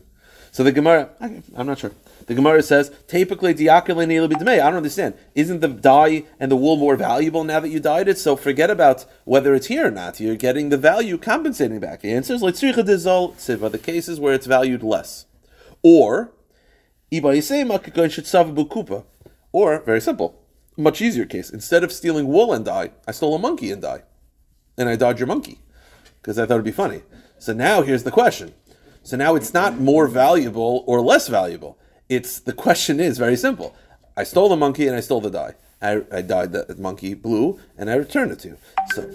So 0.52 0.64
the 0.64 0.72
Gemara, 0.72 1.10
I'm 1.20 1.68
not 1.68 1.78
sure. 1.78 1.92
The 2.26 2.34
Gemara 2.34 2.64
says, 2.64 2.92
"Typically, 3.08 3.70
I 3.70 3.80
don't 3.82 4.76
understand. 4.76 5.14
Isn't 5.36 5.60
the 5.60 5.68
dye 5.68 6.24
and 6.40 6.52
the 6.52 6.56
wool 6.56 6.78
more 6.78 6.96
valuable 6.96 7.44
now 7.44 7.60
that 7.60 7.70
you 7.70 7.80
dyed 7.80 8.08
it? 8.08 8.18
So 8.18 8.36
forget 8.36 8.72
about 8.72 9.06
whether 9.26 9.54
it's 9.54 9.68
here 9.68 9.86
or 9.86 9.92
not. 9.92 10.20
You're 10.20 10.36
getting 10.36 10.70
the 10.70 10.78
value 10.78 11.20
compensating 11.20 11.80
back. 11.80 12.02
The 12.02 12.14
answer 12.14 12.34
is 12.34 12.42
like 12.42 12.56
siva. 12.56 13.70
The 13.70 13.78
cases 13.78 14.20
where 14.20 14.34
it's 14.34 14.48
valued 14.48 14.82
less, 14.82 15.26
or 15.84 16.32
ibayisei 17.12 18.12
should 18.12 18.26
bukupa, 18.26 19.04
or 19.52 19.80
very 19.82 20.02
simple 20.02 20.40
much 20.78 21.02
easier 21.02 21.26
case. 21.26 21.50
Instead 21.50 21.84
of 21.84 21.92
stealing 21.92 22.28
wool 22.28 22.54
and 22.54 22.64
dye, 22.64 22.92
I 23.08 23.12
stole 23.12 23.36
a 23.36 23.40
monkey 23.40 23.72
and 23.72 23.82
dye. 23.82 24.04
And 24.78 24.88
I 24.88 24.96
dodged 24.96 25.20
your 25.20 25.28
monkey 25.28 25.60
because 26.22 26.38
I 26.38 26.46
thought 26.46 26.56
it'd 26.56 26.66
be 26.66 26.72
funny. 26.72 27.02
So 27.40 27.52
now 27.54 27.82
here's 27.82 28.04
the 28.04 28.12
question. 28.12 28.54
So 29.04 29.18
now 29.18 29.36
it's 29.36 29.54
not 29.54 29.80
more 29.80 30.08
valuable 30.08 30.84
or 30.86 31.02
less 31.02 31.28
valuable. 31.28 31.78
It's 32.10 32.40
the 32.40 32.54
question 32.54 33.00
is 33.00 33.18
very 33.18 33.36
simple. 33.36 33.76
I 34.16 34.24
stole 34.24 34.50
the 34.50 34.56
monkey 34.56 34.88
and 34.88 34.96
I 34.96 35.00
stole 35.00 35.22
the 35.22 35.32
dye. 35.32 35.56
I, 35.82 36.04
I 36.12 36.22
dyed 36.22 36.52
the 36.52 36.76
monkey 36.78 37.14
blue 37.14 37.60
and 37.78 37.90
I 37.90 37.96
returned 37.96 38.32
it 38.32 38.40
to 38.40 38.50
you. 38.50 38.58
So 38.94 39.10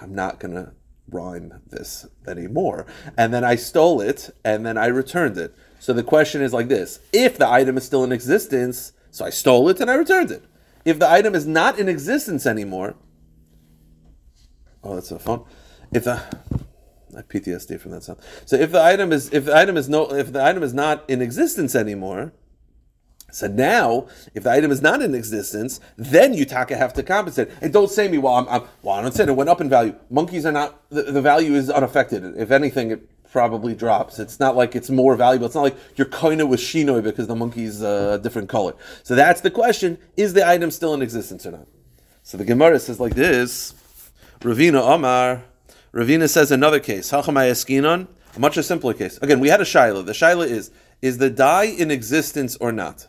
I'm 0.00 0.14
not 0.14 0.40
gonna 0.40 0.72
rhyme 1.10 1.60
this 1.68 2.06
anymore. 2.26 2.86
And 3.16 3.32
then 3.32 3.44
I 3.44 3.56
stole 3.56 4.00
it 4.00 4.30
and 4.44 4.64
then 4.64 4.76
I 4.78 4.86
returned 4.86 5.38
it. 5.38 5.54
So 5.78 5.92
the 5.92 6.02
question 6.02 6.40
is 6.40 6.52
like 6.52 6.68
this: 6.68 7.00
If 7.12 7.36
the 7.36 7.48
item 7.48 7.76
is 7.76 7.84
still 7.84 8.04
in 8.04 8.12
existence, 8.12 8.92
so 9.10 9.24
I 9.24 9.30
stole 9.30 9.68
it 9.68 9.80
and 9.80 9.90
I 9.90 9.94
returned 9.94 10.30
it 10.30 10.44
if 10.84 10.98
the 10.98 11.10
item 11.10 11.34
is 11.34 11.46
not 11.46 11.78
in 11.78 11.88
existence 11.88 12.46
anymore, 12.46 12.94
oh, 14.82 14.94
that's 14.94 15.10
a 15.10 15.18
phone. 15.18 15.44
If 15.92 16.04
the 16.04 16.22
I 17.16 17.22
PTSD 17.22 17.80
from 17.80 17.92
that 17.92 18.02
sound. 18.02 18.18
So 18.44 18.56
if 18.56 18.72
the 18.72 18.82
item 18.82 19.12
is 19.12 19.32
if 19.32 19.44
the 19.44 19.56
item 19.56 19.76
is 19.76 19.88
no 19.88 20.12
if 20.12 20.32
the 20.32 20.44
item 20.44 20.62
is 20.62 20.74
not 20.74 21.08
in 21.08 21.22
existence 21.22 21.74
anymore, 21.74 22.32
so 23.30 23.46
now 23.46 24.06
if 24.34 24.42
the 24.42 24.50
item 24.50 24.70
is 24.70 24.82
not 24.82 25.02
in 25.02 25.14
existence, 25.14 25.80
then 25.96 26.34
you 26.34 26.44
taka 26.44 26.76
have 26.76 26.92
to 26.94 27.02
compensate. 27.02 27.50
And 27.60 27.72
don't 27.72 27.90
say 27.90 28.08
me, 28.08 28.18
well, 28.18 28.34
I'm, 28.34 28.48
I'm 28.48 28.68
well, 28.82 28.96
I'm 28.96 29.04
not 29.04 29.14
saying 29.14 29.28
it 29.28 29.36
went 29.36 29.50
up 29.50 29.60
in 29.60 29.68
value. 29.68 29.94
Monkeys 30.10 30.46
are 30.46 30.52
not 30.52 30.88
the, 30.90 31.02
the 31.02 31.22
value 31.22 31.54
is 31.54 31.70
unaffected. 31.70 32.36
If 32.36 32.50
anything, 32.50 32.90
it 32.90 33.08
probably 33.34 33.74
drops. 33.74 34.20
It's 34.20 34.38
not 34.38 34.54
like 34.54 34.76
it's 34.76 34.90
more 34.90 35.16
valuable. 35.16 35.46
It's 35.46 35.56
not 35.56 35.62
like 35.62 35.76
you're 35.96 36.06
of 36.06 36.48
with 36.48 36.60
Shinoi 36.60 37.02
because 37.02 37.26
the 37.26 37.34
monkey's 37.34 37.82
a 37.82 38.20
different 38.22 38.48
color. 38.48 38.74
So 39.02 39.16
that's 39.16 39.40
the 39.40 39.50
question: 39.50 39.98
Is 40.16 40.34
the 40.34 40.48
item 40.48 40.70
still 40.70 40.94
in 40.94 41.02
existence 41.02 41.44
or 41.44 41.50
not? 41.50 41.66
So 42.22 42.38
the 42.38 42.44
Gemara 42.44 42.78
says 42.78 43.00
like 43.00 43.16
this: 43.16 43.74
Ravina 44.38 44.80
Omar. 44.80 45.42
Ravina 45.92 46.30
says 46.30 46.52
another 46.52 46.78
case. 46.78 47.10
Hachamay 47.10 47.50
eskinon 47.50 48.06
A 48.36 48.38
much 48.38 48.54
simpler 48.54 48.94
case. 48.94 49.18
Again, 49.20 49.40
we 49.40 49.48
had 49.48 49.60
a 49.60 49.64
shaila. 49.64 50.06
The 50.06 50.12
shaila 50.12 50.46
is: 50.46 50.70
is 51.02 51.18
the 51.18 51.28
dye 51.28 51.64
in 51.64 51.90
existence 51.90 52.54
or 52.60 52.70
not? 52.70 53.08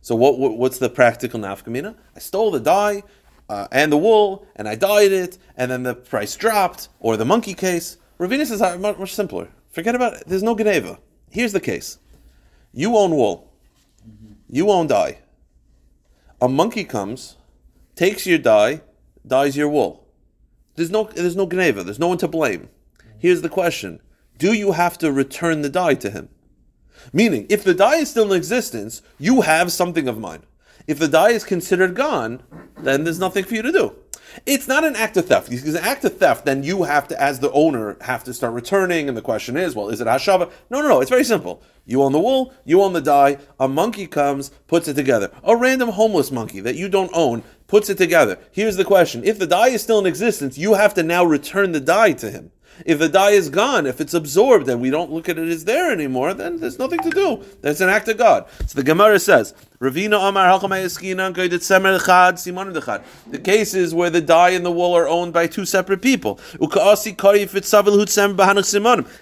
So 0.00 0.16
what, 0.16 0.40
what 0.40 0.58
what's 0.58 0.78
the 0.78 0.90
practical 0.90 1.38
nafkamina? 1.38 1.94
I 2.16 2.18
stole 2.18 2.50
the 2.50 2.58
dye 2.58 3.04
uh, 3.48 3.68
and 3.70 3.92
the 3.92 3.96
wool, 3.96 4.44
and 4.56 4.68
I 4.68 4.74
dyed 4.74 5.12
it, 5.12 5.38
and 5.56 5.70
then 5.70 5.84
the 5.84 5.94
price 5.94 6.34
dropped. 6.34 6.88
Or 6.98 7.16
the 7.16 7.24
monkey 7.24 7.54
case. 7.54 7.98
Ravina's 8.18 8.50
is 8.50 8.60
much, 8.60 8.98
much 8.98 9.14
simpler. 9.14 9.48
Forget 9.70 9.94
about 9.94 10.14
it. 10.14 10.24
There's 10.26 10.42
no 10.42 10.56
geneva. 10.56 10.98
Here's 11.30 11.52
the 11.52 11.60
case: 11.60 11.98
you 12.72 12.96
own 12.96 13.12
wool, 13.12 13.52
you 14.48 14.70
own 14.70 14.86
dye. 14.86 15.18
A 16.40 16.48
monkey 16.48 16.84
comes, 16.84 17.36
takes 17.94 18.26
your 18.26 18.38
dye, 18.38 18.82
dyes 19.26 19.56
your 19.56 19.68
wool. 19.68 20.06
There's 20.74 20.90
no 20.90 21.04
there's 21.04 21.36
no 21.36 21.46
geneva. 21.46 21.84
There's 21.84 21.98
no 21.98 22.08
one 22.08 22.18
to 22.18 22.28
blame. 22.28 22.68
Here's 23.18 23.42
the 23.42 23.48
question: 23.48 24.00
Do 24.38 24.52
you 24.52 24.72
have 24.72 24.98
to 24.98 25.12
return 25.12 25.62
the 25.62 25.68
dye 25.68 25.94
to 25.94 26.10
him? 26.10 26.28
Meaning, 27.12 27.46
if 27.48 27.64
the 27.64 27.74
dye 27.74 27.96
is 27.96 28.10
still 28.10 28.32
in 28.32 28.36
existence, 28.36 29.02
you 29.18 29.40
have 29.40 29.72
something 29.72 30.08
of 30.08 30.18
mine. 30.18 30.44
If 30.86 30.98
the 30.98 31.08
dye 31.08 31.30
is 31.30 31.44
considered 31.44 31.94
gone, 31.94 32.42
then 32.78 33.04
there's 33.04 33.18
nothing 33.18 33.44
for 33.44 33.54
you 33.54 33.62
to 33.62 33.72
do. 33.72 33.96
It's 34.46 34.68
not 34.68 34.84
an 34.84 34.96
act 34.96 35.16
of 35.16 35.26
theft. 35.26 35.50
Because 35.50 35.74
an 35.74 35.84
act 35.84 36.04
of 36.04 36.18
theft, 36.18 36.44
then 36.44 36.62
you 36.62 36.84
have 36.84 37.08
to, 37.08 37.20
as 37.20 37.40
the 37.40 37.50
owner, 37.52 37.96
have 38.02 38.24
to 38.24 38.34
start 38.34 38.52
returning. 38.52 39.08
And 39.08 39.16
the 39.16 39.22
question 39.22 39.56
is, 39.56 39.74
well, 39.74 39.88
is 39.88 40.00
it 40.00 40.06
hashava? 40.06 40.50
No, 40.70 40.82
no, 40.82 40.88
no. 40.88 41.00
It's 41.00 41.10
very 41.10 41.24
simple. 41.24 41.62
You 41.84 42.02
own 42.02 42.12
the 42.12 42.20
wool, 42.20 42.54
you 42.64 42.80
own 42.80 42.92
the 42.92 43.00
dye. 43.00 43.38
A 43.58 43.66
monkey 43.66 44.06
comes, 44.06 44.50
puts 44.68 44.86
it 44.88 44.94
together. 44.94 45.32
A 45.42 45.56
random 45.56 45.90
homeless 45.90 46.30
monkey 46.30 46.60
that 46.60 46.76
you 46.76 46.88
don't 46.88 47.10
own 47.12 47.42
puts 47.66 47.90
it 47.90 47.98
together. 47.98 48.38
Here's 48.52 48.76
the 48.76 48.84
question: 48.84 49.24
If 49.24 49.38
the 49.38 49.46
dye 49.46 49.68
is 49.68 49.82
still 49.82 49.98
in 49.98 50.06
existence, 50.06 50.56
you 50.56 50.74
have 50.74 50.94
to 50.94 51.02
now 51.02 51.24
return 51.24 51.72
the 51.72 51.80
dye 51.80 52.12
to 52.12 52.30
him. 52.30 52.52
If 52.84 52.98
the 52.98 53.08
dye 53.08 53.30
is 53.30 53.48
gone, 53.48 53.86
if 53.86 54.00
it's 54.00 54.14
absorbed 54.14 54.68
and 54.68 54.80
we 54.80 54.90
don't 54.90 55.12
look 55.12 55.28
at 55.28 55.38
it 55.38 55.48
as 55.48 55.64
there 55.64 55.92
anymore, 55.92 56.34
then 56.34 56.58
there's 56.58 56.78
nothing 56.78 57.00
to 57.00 57.10
do. 57.10 57.44
That's 57.60 57.80
an 57.80 57.88
act 57.88 58.08
of 58.08 58.18
God. 58.18 58.46
So 58.66 58.76
the 58.76 58.82
Gemara 58.82 59.18
says, 59.18 59.54
Ravina 59.80 60.28
Amar 60.28 60.58
The 63.30 63.38
cases 63.38 63.94
where 63.94 64.10
the 64.10 64.20
dye 64.20 64.50
and 64.50 64.64
the 64.64 64.70
wool 64.70 64.94
are 64.94 65.08
owned 65.08 65.32
by 65.32 65.46
two 65.46 65.64
separate 65.64 66.02
people. 66.02 66.40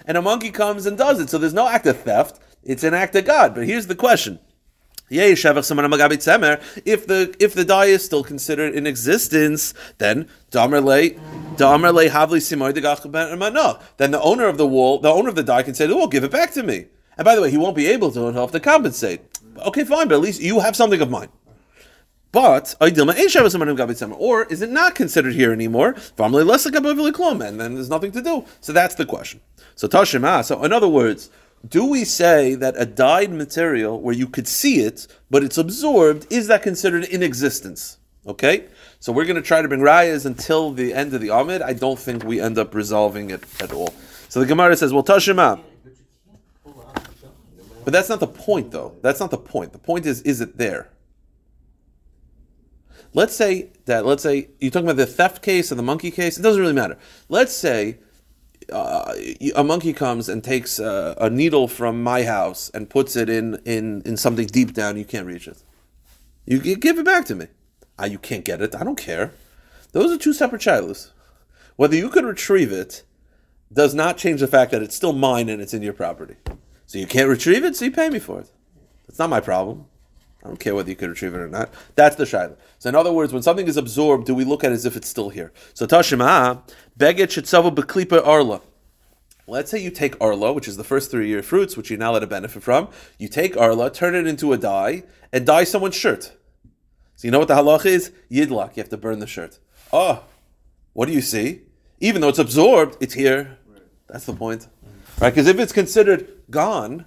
And 0.05 0.17
a 0.17 0.21
monkey 0.21 0.51
comes 0.51 0.85
and 0.85 0.97
does 0.97 1.19
it. 1.19 1.29
So 1.29 1.37
there's 1.37 1.53
no 1.53 1.67
act 1.67 1.85
of 1.85 1.99
theft. 1.99 2.39
It's 2.63 2.83
an 2.83 2.93
act 2.93 3.15
of 3.15 3.25
God. 3.25 3.55
But 3.55 3.65
here's 3.65 3.87
the 3.87 3.95
question. 3.95 4.39
If 5.11 7.05
the 7.07 7.35
if 7.39 7.53
the 7.53 7.65
dye 7.65 7.85
is 7.85 8.05
still 8.05 8.23
considered 8.23 8.73
in 8.73 8.87
existence, 8.87 9.73
then 9.97 10.27
then 13.97 14.11
the 14.11 14.21
owner 14.21 14.47
of 14.47 14.57
the 14.57 14.67
wool, 14.67 14.99
the 14.99 15.09
owner 15.09 15.29
of 15.29 15.35
the 15.35 15.43
dye 15.43 15.63
can 15.63 15.73
say, 15.73 15.87
"Oh, 15.89 16.07
give 16.07 16.23
it 16.23 16.31
back 16.31 16.51
to 16.53 16.63
me." 16.63 16.85
And 17.17 17.25
by 17.25 17.35
the 17.35 17.41
way, 17.41 17.51
he 17.51 17.57
won't 17.57 17.75
be 17.75 17.87
able 17.87 18.11
to, 18.11 18.25
and 18.25 18.35
he'll 18.35 18.43
have 18.43 18.51
to 18.51 18.59
compensate. 18.61 19.21
Okay, 19.67 19.83
fine, 19.83 20.07
but 20.07 20.15
at 20.15 20.21
least 20.21 20.41
you 20.41 20.61
have 20.61 20.77
something 20.77 21.01
of 21.01 21.09
mine. 21.09 21.27
But 22.31 22.75
or 22.79 22.87
is 24.45 24.61
it 24.61 24.69
not 24.69 24.95
considered 24.95 25.33
here 25.33 25.51
anymore? 25.51 25.95
And 26.17 27.59
then 27.59 27.75
there's 27.75 27.89
nothing 27.89 28.13
to 28.13 28.21
do. 28.21 28.45
So 28.61 28.71
that's 28.71 28.95
the 28.95 29.05
question. 29.05 29.41
So 29.75 29.89
Tashima. 29.89 30.45
So 30.45 30.63
in 30.63 30.71
other 30.71 30.87
words 30.87 31.29
do 31.67 31.85
we 31.85 32.05
say 32.05 32.55
that 32.55 32.73
a 32.77 32.85
dyed 32.85 33.31
material 33.31 33.99
where 33.99 34.15
you 34.15 34.27
could 34.27 34.47
see 34.47 34.81
it, 34.81 35.07
but 35.29 35.43
it's 35.43 35.57
absorbed, 35.57 36.27
is 36.31 36.47
that 36.47 36.63
considered 36.63 37.03
in 37.05 37.21
existence? 37.21 37.97
Okay? 38.25 38.67
So 38.99 39.11
we're 39.11 39.25
going 39.25 39.35
to 39.35 39.41
try 39.41 39.61
to 39.61 39.67
bring 39.67 39.81
rayas 39.81 40.25
until 40.25 40.71
the 40.71 40.93
end 40.93 41.13
of 41.13 41.21
the 41.21 41.29
Amid. 41.29 41.61
I 41.61 41.73
don't 41.73 41.99
think 41.99 42.23
we 42.23 42.41
end 42.41 42.57
up 42.57 42.73
resolving 42.73 43.29
it 43.29 43.43
at 43.61 43.71
all. 43.73 43.93
So 44.29 44.39
the 44.39 44.45
Gemara 44.45 44.75
says, 44.75 44.93
well, 44.93 45.03
Tashima. 45.03 45.61
But 47.83 47.93
that's 47.93 48.09
not 48.09 48.19
the 48.19 48.27
point, 48.27 48.71
though. 48.71 48.95
That's 49.01 49.19
not 49.19 49.31
the 49.31 49.37
point. 49.37 49.71
The 49.71 49.79
point 49.79 50.05
is, 50.05 50.21
is 50.21 50.39
it 50.39 50.57
there? 50.57 50.89
Let's 53.13 53.35
say 53.35 53.71
that, 53.85 54.05
let's 54.05 54.23
say, 54.23 54.49
you're 54.59 54.71
talking 54.71 54.87
about 54.87 54.97
the 54.97 55.05
theft 55.05 55.41
case 55.41 55.71
or 55.71 55.75
the 55.75 55.83
monkey 55.83 56.11
case. 56.11 56.37
It 56.37 56.43
doesn't 56.43 56.61
really 56.61 56.73
matter. 56.73 56.97
Let's 57.27 57.53
say 57.53 57.97
uh, 58.71 59.13
a 59.55 59.63
monkey 59.63 59.93
comes 59.93 60.29
and 60.29 60.43
takes 60.43 60.79
a, 60.79 61.15
a, 61.19 61.29
needle 61.29 61.67
from 61.67 62.01
my 62.03 62.23
house 62.23 62.69
and 62.73 62.89
puts 62.89 63.15
it 63.15 63.29
in, 63.29 63.55
in, 63.65 64.01
in 64.03 64.17
something 64.17 64.47
deep 64.47 64.73
down, 64.73 64.97
you 64.97 65.05
can't 65.05 65.25
reach 65.25 65.47
it. 65.47 65.63
You, 66.45 66.59
you 66.59 66.75
give 66.75 66.97
it 66.97 67.05
back 67.05 67.25
to 67.25 67.35
me. 67.35 67.47
Ah, 67.99 68.05
you 68.05 68.17
can't 68.17 68.45
get 68.45 68.61
it. 68.61 68.75
I 68.75 68.83
don't 68.83 68.97
care. 68.97 69.31
Those 69.91 70.11
are 70.11 70.17
two 70.17 70.33
separate 70.33 70.61
childless. 70.61 71.11
Whether 71.75 71.95
you 71.95 72.09
could 72.09 72.25
retrieve 72.25 72.71
it 72.71 73.03
does 73.71 73.93
not 73.93 74.17
change 74.17 74.39
the 74.39 74.47
fact 74.47 74.71
that 74.71 74.81
it's 74.81 74.95
still 74.95 75.13
mine 75.13 75.49
and 75.49 75.61
it's 75.61 75.73
in 75.73 75.81
your 75.81 75.93
property. 75.93 76.35
So 76.85 76.97
you 76.97 77.07
can't 77.07 77.29
retrieve 77.29 77.63
it, 77.63 77.75
so 77.75 77.85
you 77.85 77.91
pay 77.91 78.09
me 78.09 78.19
for 78.19 78.41
it. 78.41 78.49
It's 79.07 79.19
not 79.19 79.29
my 79.29 79.39
problem. 79.39 79.85
I 80.43 80.47
don't 80.47 80.59
care 80.59 80.73
whether 80.73 80.89
you 80.89 80.95
could 80.95 81.09
retrieve 81.09 81.35
it 81.35 81.39
or 81.39 81.47
not. 81.47 81.73
That's 81.95 82.15
the 82.15 82.23
shaila. 82.23 82.55
So 82.79 82.89
in 82.89 82.95
other 82.95 83.11
words, 83.11 83.31
when 83.31 83.43
something 83.43 83.67
is 83.67 83.77
absorbed, 83.77 84.25
do 84.25 84.33
we 84.33 84.43
look 84.43 84.63
at 84.63 84.71
it 84.71 84.75
as 84.75 84.85
if 84.85 84.95
it's 84.95 85.07
still 85.07 85.29
here? 85.29 85.51
So 85.73 85.85
Tashima, 85.85 86.61
Beget 86.97 87.29
Shitzavu 87.29 87.75
Beklipa 87.75 88.25
Arla. 88.25 88.61
Let's 89.47 89.69
say 89.69 89.79
you 89.79 89.91
take 89.91 90.19
Arla, 90.21 90.53
which 90.53 90.67
is 90.67 90.77
the 90.77 90.83
first 90.83 91.11
three 91.11 91.27
year 91.27 91.43
fruits, 91.43 91.77
which 91.77 91.89
you're 91.89 91.99
not 91.99 92.11
allowed 92.11 92.19
to 92.19 92.27
benefit 92.27 92.63
from. 92.63 92.89
You 93.19 93.27
take 93.27 93.55
Arla, 93.57 93.91
turn 93.91 94.15
it 94.15 94.25
into 94.25 94.53
a 94.53 94.57
dye, 94.57 95.03
and 95.31 95.45
dye 95.45 95.63
someone's 95.63 95.95
shirt. 95.95 96.33
So 97.15 97.27
you 97.27 97.31
know 97.31 97.39
what 97.39 97.47
the 97.47 97.55
halach 97.55 97.85
is? 97.85 98.11
Yidlak, 98.31 98.77
you 98.77 98.81
have 98.81 98.89
to 98.89 98.97
burn 98.97 99.19
the 99.19 99.27
shirt. 99.27 99.59
Oh, 99.93 100.23
what 100.93 101.07
do 101.07 101.13
you 101.13 101.21
see? 101.21 101.61
Even 101.99 102.21
though 102.21 102.29
it's 102.29 102.39
absorbed, 102.39 102.97
it's 102.99 103.13
here. 103.13 103.57
That's 104.07 104.25
the 104.25 104.33
point. 104.33 104.67
Right? 105.19 105.29
Because 105.29 105.47
if 105.47 105.59
it's 105.59 105.71
considered 105.71 106.27
gone, 106.49 107.05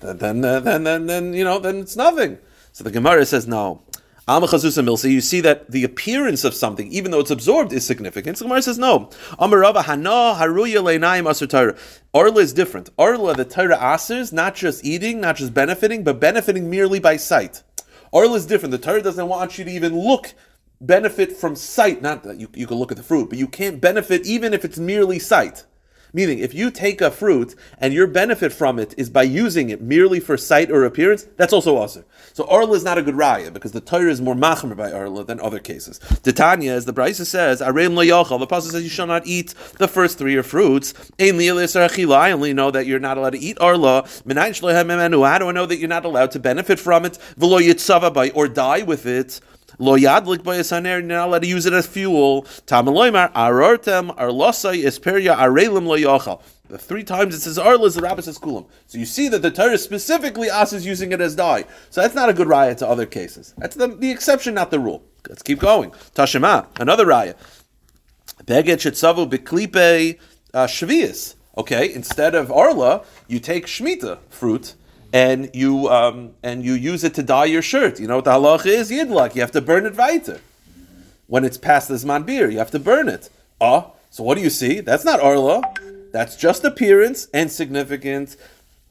then 0.00 0.18
then, 0.18 0.44
uh, 0.44 0.60
then 0.60 0.84
then 0.84 1.06
then 1.06 1.34
you 1.34 1.44
know 1.44 1.58
then 1.58 1.76
it's 1.76 1.96
nothing. 1.96 2.38
So 2.72 2.84
the 2.84 2.90
Gemara 2.90 3.24
says 3.24 3.46
no. 3.46 3.82
Amachazusa 4.28 4.84
milsi, 4.84 5.12
you 5.12 5.20
see 5.20 5.40
that 5.42 5.70
the 5.70 5.84
appearance 5.84 6.42
of 6.42 6.52
something, 6.52 6.90
even 6.90 7.12
though 7.12 7.20
it's 7.20 7.30
absorbed, 7.30 7.72
is 7.72 7.86
significant. 7.86 8.36
So 8.36 8.44
Gemara 8.44 8.60
says 8.60 8.76
no. 8.76 9.10
Amarava 9.38 9.84
hana 9.84 10.34
haruya 10.36 10.82
leinaim 10.82 11.24
asur 11.24 11.48
Torah. 11.48 11.76
Arla 12.12 12.40
is 12.40 12.52
different. 12.52 12.90
Arla, 12.98 13.34
the 13.34 13.44
Torah 13.44 13.76
asers, 13.76 14.32
not 14.32 14.56
just 14.56 14.84
eating, 14.84 15.20
not 15.20 15.36
just 15.36 15.54
benefiting, 15.54 16.02
but 16.02 16.18
benefiting 16.18 16.68
merely 16.68 16.98
by 16.98 17.16
sight. 17.16 17.62
Arla 18.12 18.34
is 18.34 18.46
different. 18.46 18.72
The 18.72 18.78
Torah 18.78 19.00
doesn't 19.00 19.28
want 19.28 19.58
you 19.58 19.64
to 19.64 19.70
even 19.70 19.96
look 19.96 20.34
benefit 20.80 21.36
from 21.36 21.54
sight. 21.54 22.02
Not 22.02 22.24
that 22.24 22.40
you, 22.40 22.48
you 22.52 22.66
can 22.66 22.78
look 22.78 22.90
at 22.90 22.96
the 22.96 23.04
fruit, 23.04 23.28
but 23.28 23.38
you 23.38 23.46
can't 23.46 23.80
benefit 23.80 24.26
even 24.26 24.52
if 24.52 24.64
it's 24.64 24.78
merely 24.78 25.20
sight. 25.20 25.64
Meaning, 26.12 26.38
if 26.38 26.54
you 26.54 26.70
take 26.70 27.00
a 27.00 27.10
fruit 27.10 27.54
and 27.78 27.92
your 27.92 28.06
benefit 28.06 28.52
from 28.52 28.78
it 28.78 28.94
is 28.96 29.10
by 29.10 29.22
using 29.22 29.70
it 29.70 29.80
merely 29.82 30.20
for 30.20 30.36
sight 30.36 30.70
or 30.70 30.84
appearance, 30.84 31.26
that's 31.36 31.52
also 31.52 31.76
awesome. 31.76 32.04
So 32.32 32.46
Arla 32.48 32.72
is 32.72 32.84
not 32.84 32.98
a 32.98 33.02
good 33.02 33.14
raya 33.14 33.52
because 33.52 33.72
the 33.72 33.80
Torah 33.80 34.10
is 34.10 34.20
more 34.20 34.34
machmer 34.34 34.76
by 34.76 34.92
Arla 34.92 35.24
than 35.24 35.40
other 35.40 35.58
cases. 35.58 35.98
Titania, 36.22 36.74
as 36.74 36.84
the 36.84 36.92
Brisa 36.92 37.24
says, 37.26 37.60
Areim 37.60 37.94
lo 37.94 38.04
the 38.38 38.46
Pasuk 38.46 38.70
says 38.72 38.82
you 38.82 38.88
shall 38.88 39.06
not 39.06 39.26
eat 39.26 39.54
the 39.78 39.88
first 39.88 40.18
three 40.18 40.36
of 40.36 40.46
fruits. 40.46 40.94
I 41.18 41.30
only 42.30 42.52
know 42.54 42.70
that 42.70 42.86
you're 42.86 42.98
not 42.98 43.18
allowed 43.18 43.30
to 43.30 43.38
eat 43.38 43.58
Arla. 43.60 44.06
How 44.28 45.38
do 45.38 45.48
I 45.48 45.52
know 45.52 45.66
that 45.66 45.76
you're 45.78 45.88
not 45.88 46.04
allowed 46.04 46.30
to 46.32 46.38
benefit 46.38 46.78
from 46.78 47.04
it? 47.04 47.18
Or 48.34 48.48
die 48.48 48.82
with 48.82 49.06
it. 49.06 49.40
Lo 49.78 49.96
yadlik 49.96 50.42
by 50.42 50.56
you're 50.56 51.02
not 51.02 51.28
allowed 51.28 51.42
to 51.42 51.48
use 51.48 51.66
it 51.66 51.72
as 51.72 51.86
fuel. 51.86 52.42
Tamaloimar, 52.66 53.32
arortem, 53.32 54.16
arlosai, 54.16 54.84
esperia, 54.84 55.36
arelim 55.36 55.86
lo 55.86 55.96
yochal. 55.96 56.40
The 56.68 56.78
three 56.78 57.04
times 57.04 57.34
it 57.34 57.40
says 57.40 57.58
arla, 57.58 57.90
the 57.90 58.00
rabbi 58.00 58.22
says 58.22 58.38
kulam. 58.38 58.66
So 58.86 58.98
you 58.98 59.06
see 59.06 59.28
that 59.28 59.42
the 59.42 59.50
Torah 59.50 59.78
specifically 59.78 60.50
us 60.50 60.72
is 60.72 60.84
using 60.84 61.12
it 61.12 61.20
as 61.20 61.36
dye. 61.36 61.64
So 61.90 62.00
that's 62.00 62.14
not 62.14 62.28
a 62.28 62.32
good 62.32 62.48
raya 62.48 62.76
to 62.78 62.88
other 62.88 63.06
cases. 63.06 63.54
That's 63.58 63.76
the, 63.76 63.86
the 63.88 64.10
exception, 64.10 64.54
not 64.54 64.70
the 64.70 64.80
rule. 64.80 65.04
Let's 65.28 65.42
keep 65.42 65.60
going. 65.60 65.90
Tashema, 66.14 66.66
another 66.80 67.06
raya. 67.06 67.34
Beget 68.44 68.78
shetzavu 68.78 69.30
beklipe 69.30 70.18
uh, 70.54 70.66
shvius. 70.66 71.34
Okay, 71.56 71.92
instead 71.92 72.34
of 72.34 72.50
arla, 72.50 73.04
you 73.28 73.38
take 73.38 73.66
shmita 73.66 74.18
fruit 74.28 74.74
and 75.12 75.50
you 75.54 75.88
um, 75.88 76.34
and 76.42 76.64
you 76.64 76.74
use 76.74 77.04
it 77.04 77.14
to 77.14 77.22
dye 77.22 77.44
your 77.46 77.62
shirt. 77.62 78.00
You 78.00 78.06
know 78.06 78.16
what 78.16 78.24
the 78.24 78.32
halach 78.32 78.66
is? 78.66 78.90
Yidlak. 78.90 79.34
You 79.34 79.40
have 79.40 79.52
to 79.52 79.60
burn 79.60 79.86
it 79.86 79.96
weiter. 79.96 80.40
When 81.26 81.44
it's 81.44 81.58
past 81.58 81.88
the 81.88 81.94
zman 81.94 82.24
beer, 82.24 82.48
you 82.50 82.58
have 82.58 82.70
to 82.70 82.78
burn 82.78 83.08
it. 83.08 83.30
Ah, 83.60 83.90
so 84.10 84.22
what 84.22 84.36
do 84.36 84.42
you 84.42 84.50
see? 84.50 84.80
That's 84.80 85.04
not 85.04 85.20
arla. 85.20 85.62
That's 86.12 86.36
just 86.36 86.64
appearance 86.64 87.28
and 87.34 87.50
significance. 87.50 88.36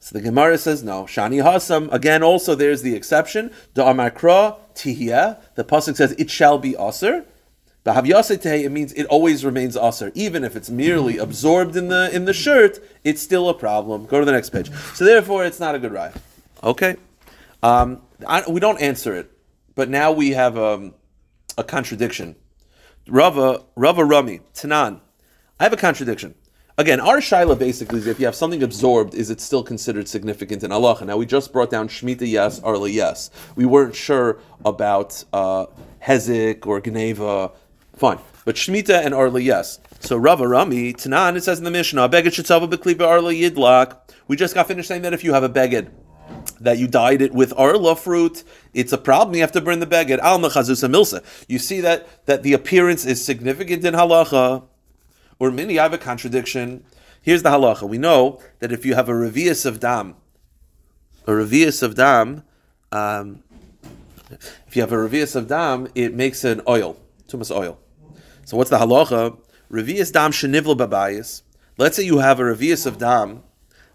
So 0.00 0.16
the 0.16 0.20
Gemara 0.22 0.58
says 0.58 0.84
no. 0.84 1.04
Shani 1.04 1.42
hasam 1.42 1.92
again. 1.92 2.22
Also, 2.22 2.54
there's 2.54 2.82
the 2.82 2.94
exception. 2.94 3.50
Da 3.74 3.92
amakra 3.92 4.56
tihya. 4.74 5.38
The 5.54 5.64
pasuk 5.64 5.96
says 5.96 6.12
it 6.12 6.30
shall 6.30 6.58
be 6.58 6.76
aser. 6.76 7.24
But 7.86 7.94
havyasete 7.94 8.64
it 8.64 8.72
means 8.72 8.92
it 8.94 9.06
always 9.06 9.44
remains 9.44 9.76
aser, 9.76 10.10
even 10.16 10.42
if 10.42 10.56
it's 10.56 10.68
merely 10.68 11.18
absorbed 11.18 11.76
in 11.76 11.86
the 11.86 12.10
in 12.12 12.24
the 12.24 12.32
shirt. 12.32 12.80
It's 13.04 13.22
still 13.22 13.48
a 13.48 13.54
problem. 13.54 14.06
Go 14.06 14.18
to 14.18 14.26
the 14.26 14.32
next 14.32 14.50
page. 14.50 14.72
So 14.94 15.04
therefore, 15.04 15.44
it's 15.44 15.60
not 15.60 15.76
a 15.76 15.78
good 15.78 15.92
ride. 15.92 16.12
Okay, 16.64 16.96
um, 17.62 18.02
I, 18.26 18.42
we 18.50 18.58
don't 18.58 18.80
answer 18.80 19.14
it, 19.14 19.30
but 19.76 19.88
now 19.88 20.10
we 20.10 20.30
have 20.30 20.58
um, 20.58 20.94
a 21.56 21.62
contradiction. 21.62 22.34
Rava 23.06 23.62
Rava 23.76 24.04
Rami 24.04 24.40
Tanan. 24.52 25.00
I 25.60 25.62
have 25.62 25.72
a 25.72 25.76
contradiction. 25.76 26.34
Again, 26.78 26.98
our 26.98 27.18
shaila 27.18 27.56
basically 27.56 28.00
is 28.00 28.08
if 28.08 28.18
you 28.18 28.26
have 28.26 28.34
something 28.34 28.64
absorbed, 28.64 29.14
is 29.14 29.30
it 29.30 29.40
still 29.40 29.62
considered 29.62 30.08
significant 30.08 30.64
in 30.64 30.72
Allah? 30.72 31.02
Now 31.04 31.16
we 31.16 31.24
just 31.24 31.52
brought 31.52 31.70
down 31.70 31.88
Shemitah 31.88 32.28
yes, 32.28 32.60
Arla 32.60 32.90
yes. 32.90 33.30
We 33.54 33.64
weren't 33.64 33.94
sure 33.94 34.40
about 34.64 35.22
uh, 35.32 35.66
Hezik 36.02 36.66
or 36.66 36.80
Gneva. 36.80 37.52
Fine. 37.96 38.18
But 38.44 38.56
Shemitah 38.56 39.04
and 39.04 39.12
Arla 39.14 39.40
yes. 39.40 39.80
So 40.00 40.16
Rava 40.16 40.46
Rami, 40.46 40.92
Tanan, 40.92 41.36
it 41.36 41.42
says 41.42 41.58
in 41.58 41.64
the 41.64 41.70
Mishnah, 41.70 42.08
Beged 42.08 42.26
Shetzava 42.26 42.70
Beklipa 42.70 43.06
Arla 43.06 43.32
Yidlak. 43.32 43.98
We 44.28 44.36
just 44.36 44.54
got 44.54 44.68
finished 44.68 44.88
saying 44.88 45.02
that 45.02 45.14
if 45.14 45.24
you 45.24 45.32
have 45.32 45.42
a 45.42 45.48
Beged, 45.48 45.90
that 46.60 46.78
you 46.78 46.86
dyed 46.86 47.22
it 47.22 47.32
with 47.32 47.52
arla 47.56 47.96
fruit, 47.96 48.42
it's 48.74 48.92
a 48.92 48.98
problem. 48.98 49.34
You 49.34 49.42
have 49.42 49.52
to 49.52 49.60
burn 49.60 49.80
the 49.80 49.86
beged. 49.86 50.18
Al 50.18 50.38
mechazusa 50.38 50.90
milsa. 50.90 51.22
You 51.48 51.58
see 51.58 51.80
that 51.80 52.26
that 52.26 52.42
the 52.42 52.52
appearance 52.52 53.04
is 53.04 53.24
significant 53.24 53.84
in 53.84 53.94
halacha, 53.94 54.64
or 55.38 55.50
many, 55.50 55.78
I 55.78 55.84
have 55.84 55.92
a 55.92 55.98
contradiction. 55.98 56.84
Here's 57.20 57.42
the 57.42 57.50
halacha. 57.50 57.88
We 57.88 57.98
know 57.98 58.40
that 58.60 58.72
if 58.72 58.86
you 58.86 58.94
have 58.94 59.08
a 59.08 59.12
revius 59.12 59.66
of 59.66 59.80
dam, 59.80 60.16
a 61.26 61.32
revius 61.32 61.82
of 61.82 61.94
dam, 61.94 62.44
um, 62.92 63.42
if 64.30 64.74
you 64.74 64.82
have 64.82 64.92
a 64.92 64.96
revius 64.96 65.36
of 65.36 65.48
dam, 65.48 65.88
it 65.94 66.14
makes 66.14 66.44
an 66.44 66.62
oil, 66.68 66.96
tumas 67.28 67.54
oil. 67.54 67.78
So 68.46 68.56
what's 68.56 68.70
the 68.70 68.78
halacha? 68.78 69.36
Revius 69.68 70.12
dam 70.12 70.30
shenivla 70.30 70.76
babayis. 70.78 71.42
Let's 71.78 71.96
say 71.96 72.04
you 72.04 72.18
have 72.18 72.38
a 72.38 72.44
revius 72.44 72.86
of 72.86 72.96
dam 72.96 73.42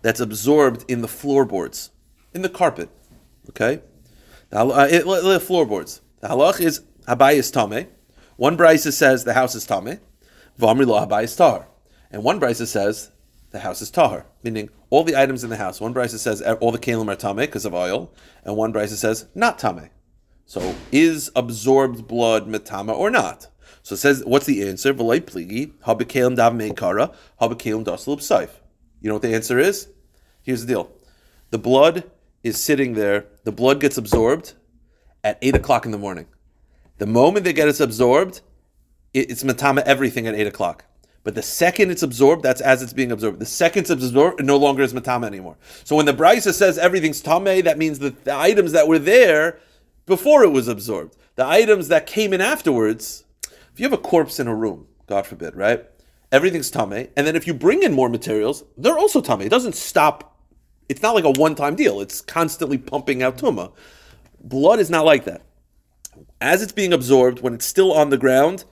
that's 0.02 0.20
absorbed 0.20 0.84
in 0.90 1.02
the 1.02 1.08
floorboards 1.08 1.92
in 2.34 2.42
the 2.42 2.50
carpet. 2.50 2.90
Okay, 3.48 3.82
the, 4.50 4.60
uh, 4.60 4.88
it, 4.92 5.42
floorboards. 5.42 6.02
The 6.20 6.28
halach 6.28 6.60
is 6.60 6.82
habayis 7.08 7.50
tame. 7.54 7.88
One 8.36 8.58
brisa 8.58 8.92
says 8.92 9.24
the 9.24 9.34
house 9.34 9.56
is 9.56 9.66
tame. 9.66 10.02
V'amri 10.60 10.86
lo 10.86 11.00
habayis 11.00 11.38
tar. 11.38 11.70
And 12.12 12.22
one 12.22 12.38
brisa 12.38 12.68
says 12.68 13.10
the 13.52 13.60
house 13.60 13.82
is 13.82 13.90
tahar, 13.90 14.26
meaning 14.44 14.70
all 14.90 15.06
the 15.06 15.16
items 15.16 15.46
in 15.46 15.50
the 15.50 15.56
house. 15.56 15.80
One 15.80 15.94
brisa 15.94 16.20
says 16.20 16.42
all 16.42 16.74
the 16.74 16.78
kalim 16.78 17.10
are 17.10 17.16
tame 17.16 17.38
because 17.38 17.64
of 17.64 17.74
oil, 17.74 18.14
and 18.44 18.58
one 18.58 18.74
brisa 18.74 18.96
says 18.96 19.28
not 19.34 19.60
tame. 19.60 19.92
So 20.46 20.76
is 20.92 21.32
absorbed 21.38 22.06
blood 22.06 22.50
metama 22.50 22.94
or 22.94 23.10
not? 23.10 23.48
So 23.84 23.96
it 23.96 23.98
says, 23.98 24.24
what's 24.26 24.46
the 24.46 24.68
answer? 24.68 24.90
You 24.90 24.96
know 29.10 29.16
what 29.16 29.22
the 29.22 29.34
answer 29.34 29.60
is? 29.60 29.88
Here's 30.44 30.62
the 30.62 30.68
deal: 30.68 30.92
the 31.50 31.58
blood 31.58 32.04
is 32.44 32.62
sitting 32.62 32.94
there, 32.94 33.26
the 33.44 33.52
blood 33.52 33.80
gets 33.80 33.98
absorbed 33.98 34.54
at 35.24 35.38
8 35.42 35.56
o'clock 35.56 35.86
in 35.86 35.92
the 35.92 35.98
morning. 35.98 36.26
The 36.98 37.06
moment 37.06 37.46
they 37.46 37.54
get 37.54 37.68
it 37.68 37.80
absorbed, 37.80 38.42
it's 39.14 39.44
matama 39.44 39.82
everything 39.86 40.28
at 40.28 40.36
8 40.36 40.48
o'clock. 40.48 40.86
But 41.24 41.36
the 41.36 41.44
second 41.44 41.92
it's 41.92 42.02
absorbed, 42.02 42.42
that's 42.42 42.62
as 42.62 42.82
it's 42.82 42.94
being 42.94 43.12
absorbed. 43.12 43.40
The 43.40 43.46
second 43.46 43.82
it's 43.82 43.92
absorbed, 43.92 44.40
it 44.40 44.46
no 44.46 44.58
longer 44.58 44.82
is 44.82 44.94
matama 44.94 45.28
anymore. 45.28 45.58
So 45.84 45.96
when 45.96 46.08
the 46.08 46.14
brisa 46.14 46.54
says 46.54 46.80
everything's 46.80 47.22
tame, 47.22 47.64
that 47.64 47.78
means 47.78 48.00
that 48.00 48.24
the 48.24 48.36
items 48.36 48.72
that 48.72 48.88
were 48.88 48.98
there 48.98 49.60
before 50.08 50.44
it 50.44 50.50
was 50.50 50.68
absorbed, 50.68 51.16
the 51.36 51.46
items 51.46 51.90
that 51.90 52.08
came 52.08 52.34
in 52.34 52.42
afterwards, 52.42 53.24
if 53.74 53.80
you 53.80 53.86
have 53.86 53.94
a 53.94 53.98
corpse 53.98 54.40
in 54.40 54.48
a 54.48 54.56
room, 54.56 54.88
God 55.08 55.26
forbid, 55.26 55.56
right? 55.56 55.86
Everything's 56.32 56.72
tame, 56.72 56.94
and 56.94 57.28
then 57.28 57.36
if 57.36 57.46
you 57.46 57.54
bring 57.54 57.84
in 57.84 57.94
more 57.94 58.10
materials, 58.10 58.64
they're 58.78 58.98
also 58.98 59.22
tame. 59.22 59.42
It 59.42 59.50
doesn't 59.50 59.76
stop 59.76 60.32
it's 60.92 61.02
not 61.02 61.16
like 61.16 61.24
a 61.24 61.32
one-time 61.32 61.76
deal. 61.76 62.02
It's 62.02 62.20
constantly 62.20 62.78
pumping 62.78 63.24
out 63.24 63.38
tuma. 63.38 63.72
Blood 64.42 64.80
is 64.80 64.90
not 64.90 65.06
like 65.06 65.24
that. 65.24 65.42
As 66.42 66.62
it's 66.62 66.74
being 66.74 66.92
absorbed, 66.92 67.40
when 67.40 67.54
it's 67.54 67.66
still 67.66 67.94
on 67.94 68.10
the 68.10 68.18
ground, 68.18 68.66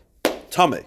tame. 0.49 0.83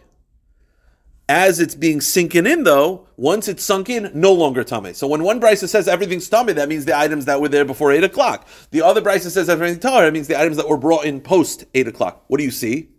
As 1.30 1.58
it's 1.58 1.74
being 1.74 2.02
sinking 2.02 2.46
in, 2.46 2.64
though, 2.64 3.08
once 3.16 3.48
it's 3.48 3.64
sunk 3.64 3.88
in, 3.88 4.10
no 4.12 4.30
longer 4.30 4.62
tame. 4.62 4.92
So 4.92 5.06
when 5.06 5.22
one 5.22 5.40
brisa 5.40 5.66
says 5.66 5.88
everything's 5.88 6.28
tame, 6.28 6.48
that 6.48 6.68
means 6.68 6.84
the 6.84 6.98
items 6.98 7.24
that 7.24 7.40
were 7.40 7.48
there 7.48 7.64
before 7.64 7.92
eight 7.92 8.04
o'clock. 8.04 8.46
The 8.70 8.82
other 8.82 9.00
brisa 9.00 9.30
says 9.30 9.48
everything's 9.48 9.82
tar, 9.82 10.06
it 10.06 10.12
means 10.12 10.28
the 10.28 10.38
items 10.38 10.58
that 10.58 10.68
were 10.68 10.76
brought 10.76 11.06
in 11.06 11.22
post 11.22 11.64
eight 11.72 11.88
o'clock. 11.88 12.24
What 12.26 12.36
do 12.36 12.44
you 12.44 12.50
see? 12.50 12.90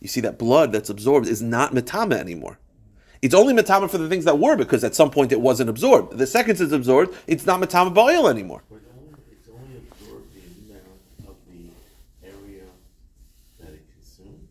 You 0.00 0.08
see 0.08 0.20
that 0.22 0.38
blood 0.38 0.72
that's 0.72 0.90
absorbed 0.90 1.28
is 1.28 1.42
not 1.42 1.72
metama 1.72 2.14
anymore. 2.14 2.58
It's 3.22 3.34
only 3.34 3.52
metama 3.52 3.90
for 3.90 3.98
the 3.98 4.08
things 4.08 4.24
that 4.24 4.38
were 4.38 4.56
because 4.56 4.82
at 4.82 4.94
some 4.94 5.10
point 5.10 5.30
it 5.30 5.40
wasn't 5.40 5.68
absorbed. 5.68 6.16
The 6.16 6.26
second 6.26 6.58
it's 6.58 6.72
absorbed, 6.72 7.14
it's 7.26 7.44
not 7.44 7.60
metama 7.60 7.94
ba'oil 7.94 8.30
anymore. 8.30 8.62
It's 8.70 9.48
only 9.48 9.76
absorbed 9.76 10.34
the 10.34 10.72
amount 10.72 11.28
of 11.28 11.36
the 11.46 12.26
area 12.26 12.64
that 13.60 13.72
it 13.74 13.84
consumes. 13.92 14.48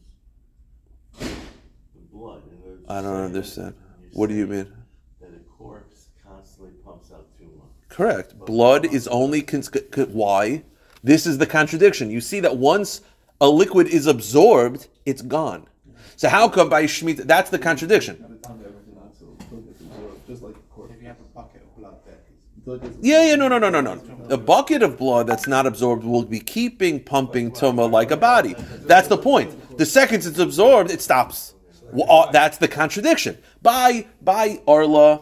Blood. 2.13 2.43
in 2.51 2.59
other 2.59 2.69
words, 2.69 2.85
I 2.87 3.01
don't 3.01 3.23
understand. 3.25 3.73
What 4.13 4.29
do 4.29 4.35
you 4.35 4.45
mean? 4.45 4.71
That 5.19 5.29
a 5.29 5.39
corpse 5.57 6.09
constantly 6.23 6.73
pumps 6.85 7.11
out 7.11 7.25
too 7.39 7.45
much. 7.57 7.89
Correct. 7.89 8.37
Blood 8.37 8.85
is 8.85 9.07
only 9.07 9.41
cons- 9.41 9.71
c- 9.73 10.01
why. 10.03 10.63
This 11.03 11.25
is 11.25 11.39
the 11.39 11.47
contradiction. 11.47 12.11
You 12.11 12.21
see 12.21 12.39
that 12.41 12.57
once 12.57 13.01
a 13.41 13.49
liquid 13.49 13.87
is 13.87 14.05
absorbed, 14.05 14.87
it's 15.09 15.21
gone. 15.21 15.67
So 16.15 16.29
how 16.29 16.47
come 16.49 16.69
by 16.69 16.83
Shemitah? 16.83 17.23
That's 17.23 17.49
the 17.49 17.59
contradiction. 17.59 18.15
At 18.23 18.29
the 18.29 18.47
time, 18.47 18.59
everything 18.65 18.95
not 18.95 19.13
so 19.17 19.25
it 19.37 19.43
still 19.45 19.59
gets 19.59 19.81
absorbed, 19.81 20.27
just 20.27 20.41
like 20.43 20.53
the 20.53 20.59
corpse. 20.73 20.93
If 20.95 21.01
you 21.01 21.07
have 21.07 21.19
a 21.19 21.23
bucket 21.35 21.61
of 21.61 21.75
blood 21.77 21.95
there, 22.05 22.15
It 22.15 22.61
still 22.61 22.77
gets 22.77 22.97
Yeah, 23.01 23.25
yeah, 23.25 23.35
no, 23.35 23.47
no, 23.47 23.57
no, 23.57 23.69
no, 23.69 23.81
no. 23.81 24.01
A 24.29 24.37
bucket 24.37 24.83
of 24.83 24.97
blood 24.97 25.27
that's 25.27 25.47
not 25.47 25.65
absorbed 25.65 26.03
will 26.03 26.23
be 26.23 26.39
keeping 26.39 27.03
pumping 27.03 27.51
tuma 27.51 27.89
like 27.91 28.11
a 28.11 28.17
body. 28.17 28.55
That's 28.81 29.07
the 29.07 29.17
point. 29.17 29.77
The 29.77 29.85
second 29.85 30.25
it's 30.25 30.39
absorbed, 30.39 30.91
it 30.91 31.01
stops. 31.01 31.53
Well, 31.91 32.11
uh, 32.11 32.31
that's 32.31 32.57
the 32.57 32.67
contradiction. 32.67 33.37
By 33.63 34.05
by 34.21 34.61
Arla, 34.67 35.21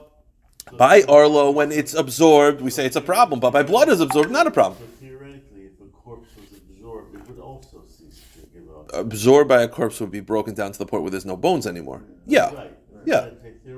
by 0.73 1.03
Arla, 1.03 1.51
when 1.51 1.71
it's 1.71 1.93
absorbed, 1.93 2.59
we 2.59 2.71
say 2.71 2.85
it's 2.85 2.97
a 2.97 3.01
problem. 3.01 3.39
But 3.39 3.51
by 3.51 3.63
blood 3.63 3.87
is 3.87 4.01
absorbed, 4.01 4.31
not 4.31 4.47
a 4.47 4.51
problem. 4.51 4.81
But 4.81 4.99
theoretically, 4.99 5.61
if 5.61 5.79
a 5.79 5.89
corpse 5.91 6.35
was 6.35 6.59
absorbed, 6.59 7.15
it 7.15 7.25
would 7.29 7.39
also 7.39 7.83
Absorbed 8.93 9.47
by 9.49 9.61
a 9.63 9.67
corpse 9.67 9.99
would 9.99 10.11
be 10.11 10.19
broken 10.19 10.53
down 10.53 10.71
to 10.71 10.79
the 10.79 10.85
point 10.85 11.03
where 11.03 11.11
there's 11.11 11.25
no 11.25 11.37
bones 11.37 11.65
anymore. 11.67 12.03
Yeah, 12.25 12.53
Right. 12.53 12.77
yeah, 13.05 13.29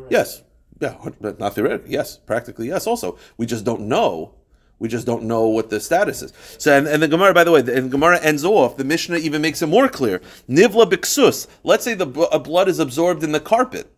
yes, 0.09 0.43
yeah, 0.79 0.95
but 1.21 1.39
not 1.39 1.55
theoretically. 1.55 1.91
Yes, 1.91 2.17
practically 2.17 2.67
yes. 2.67 2.87
Also, 2.87 3.17
we 3.37 3.45
just 3.45 3.63
don't 3.65 3.81
know. 3.81 4.35
We 4.79 4.87
just 4.87 5.05
don't 5.05 5.23
know 5.23 5.45
what 5.47 5.69
the 5.69 5.79
status 5.81 6.21
is. 6.21 6.31
So, 6.57 6.71
and, 6.77 6.87
and 6.87 7.03
the 7.03 7.07
Gemara, 7.09 7.33
by 7.33 7.43
the 7.43 7.51
way, 7.51 7.61
the, 7.61 7.75
and 7.75 7.91
Gemara 7.91 8.17
ends 8.21 8.45
off. 8.45 8.77
The 8.77 8.85
Mishnah 8.85 9.17
even 9.17 9.41
makes 9.41 9.61
it 9.61 9.67
more 9.67 9.89
clear. 9.89 10.21
Nivla 10.47 10.89
biksus. 10.89 11.47
Let's 11.65 11.83
say 11.83 11.95
the 11.95 12.05
b- 12.05 12.25
blood 12.45 12.69
is 12.69 12.79
absorbed 12.79 13.21
in 13.21 13.33
the 13.33 13.41
carpet. 13.41 13.91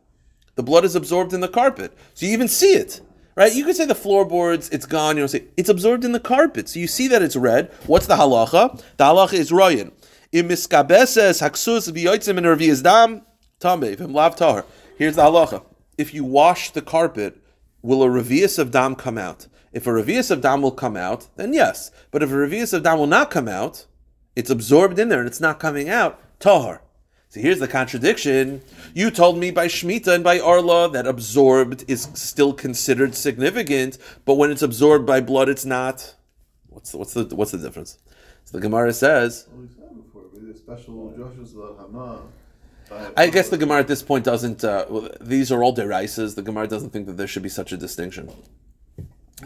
The 0.55 0.63
blood 0.63 0.83
is 0.83 0.95
absorbed 0.95 1.33
in 1.33 1.39
the 1.41 1.47
carpet, 1.47 1.95
so 2.13 2.25
you 2.25 2.33
even 2.33 2.47
see 2.49 2.73
it, 2.73 2.99
right? 3.35 3.53
You 3.53 3.63
could 3.63 3.75
say 3.77 3.85
the 3.85 3.95
floorboards, 3.95 4.67
it's 4.69 4.85
gone. 4.85 5.15
You 5.15 5.23
know, 5.23 5.27
say 5.27 5.45
it's 5.55 5.69
absorbed 5.69 6.03
in 6.03 6.11
the 6.11 6.19
carpet, 6.19 6.67
so 6.67 6.77
you 6.79 6.87
see 6.87 7.07
that 7.07 7.21
it's 7.21 7.35
red. 7.37 7.71
What's 7.87 8.07
the 8.07 8.15
halacha? 8.15 8.77
The 8.97 9.03
halacha 9.05 9.33
is 9.33 9.49
royan. 9.51 9.91
Haksus 10.33 11.87
and 11.87 12.45
revias 12.45 12.83
dam 12.83 13.21
lav. 14.13 14.65
Here's 14.97 15.15
the 15.15 15.21
halacha: 15.23 15.63
If 15.97 16.13
you 16.13 16.23
wash 16.23 16.71
the 16.71 16.81
carpet, 16.81 17.41
will 17.81 18.03
a 18.03 18.07
revius 18.07 18.57
of 18.57 18.71
dam 18.71 18.95
come 18.95 19.17
out? 19.17 19.47
If 19.73 19.87
a 19.87 19.89
revius 19.89 20.31
of 20.31 20.41
dam 20.41 20.61
will 20.61 20.71
come 20.71 20.97
out, 20.97 21.27
then 21.35 21.53
yes. 21.53 21.91
But 22.11 22.23
if 22.23 22.29
a 22.29 22.33
revius 22.33 22.73
of 22.73 22.83
dam 22.83 22.97
will 22.97 23.07
not 23.07 23.31
come 23.31 23.47
out, 23.47 23.85
it's 24.35 24.49
absorbed 24.49 24.99
in 24.99 25.09
there 25.09 25.19
and 25.19 25.27
it's 25.27 25.41
not 25.41 25.59
coming 25.59 25.89
out. 25.89 26.19
Tahar. 26.39 26.81
So 27.29 27.39
here's 27.39 27.59
the 27.59 27.67
contradiction. 27.67 28.61
You 28.93 29.09
told 29.09 29.37
me 29.37 29.51
by 29.51 29.67
Shemitah 29.67 30.15
and 30.15 30.23
by 30.23 30.39
Arla 30.39 30.89
that 30.91 31.07
absorbed 31.07 31.85
is 31.89 32.09
still 32.13 32.51
considered 32.51 33.15
significant, 33.15 33.97
but 34.25 34.35
when 34.35 34.51
it's 34.51 34.61
absorbed 34.61 35.05
by 35.05 35.21
blood, 35.21 35.47
it's 35.47 35.63
not. 35.63 36.15
What's 36.67 36.91
the, 36.91 36.97
what's 36.97 37.13
the 37.13 37.23
what's 37.35 37.51
the 37.51 37.57
difference? 37.57 37.97
So 38.43 38.57
the 38.57 38.61
Gemara 38.61 38.91
says. 38.91 39.47
Well, 40.51 40.73
we 40.73 40.75
said 40.75 40.85
before, 40.85 41.11
but 41.11 41.15
there's 41.15 41.27
special 41.27 41.33
Joshua's 41.45 41.55
Hana. 41.79 42.21
I 43.15 43.29
guess 43.29 43.49
the 43.49 43.57
Gemara 43.57 43.79
at 43.79 43.87
this 43.87 44.03
point 44.03 44.25
doesn't. 44.25 44.63
Uh, 44.63 44.85
well, 44.89 45.09
these 45.21 45.51
are 45.51 45.63
all 45.63 45.73
deraisas. 45.75 46.35
The 46.35 46.41
Gemara 46.41 46.67
doesn't 46.67 46.89
think 46.91 47.07
that 47.07 47.17
there 47.17 47.27
should 47.27 47.43
be 47.43 47.49
such 47.49 47.71
a 47.71 47.77
distinction. 47.77 48.29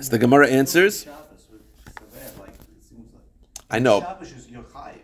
So 0.01 0.09
the 0.09 0.17
Gemara 0.17 0.47
answers. 0.49 1.03
Shabbos 1.03 1.47
would 1.51 1.61
survive, 1.85 2.39
like, 2.39 2.49
it 2.49 2.83
seems 2.83 3.13
like. 3.13 3.23
I 3.69 3.79
know 3.79 4.01
Shabbos 4.01 4.31
is 4.31 4.49
your 4.49 4.63
chayiv. 4.63 4.95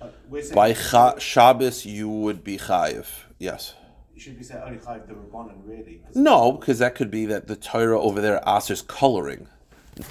But 0.00 0.18
we're 0.28 0.42
saying 0.42 0.54
by 0.54 0.72
Cha- 0.72 1.18
Shabbos 1.18 1.86
you 1.86 2.08
would 2.08 2.42
be 2.42 2.58
chayiv. 2.58 3.06
Yes. 3.38 3.74
You 4.14 4.20
should 4.20 4.36
be 4.36 4.42
saying 4.44 4.62
only 4.64 4.78
chayiv 4.78 5.06
the 5.06 5.14
rabbanon, 5.14 5.60
really. 5.64 6.02
'cause 6.04 6.16
No, 6.16 6.52
because 6.52 6.80
that 6.80 6.94
could 6.96 7.10
be 7.10 7.26
that 7.26 7.46
the 7.46 7.56
Torah 7.56 8.00
over 8.00 8.20
there 8.20 8.40
asers 8.46 8.84
coloring. 8.86 9.46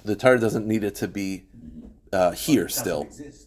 The 0.05 0.15
Torah 0.15 0.39
doesn't 0.39 0.65
need 0.65 0.83
it 0.85 0.95
to 0.95 1.07
be 1.07 1.43
uh, 2.13 2.31
here 2.31 2.69
still. 2.69 3.01
Exist. 3.03 3.46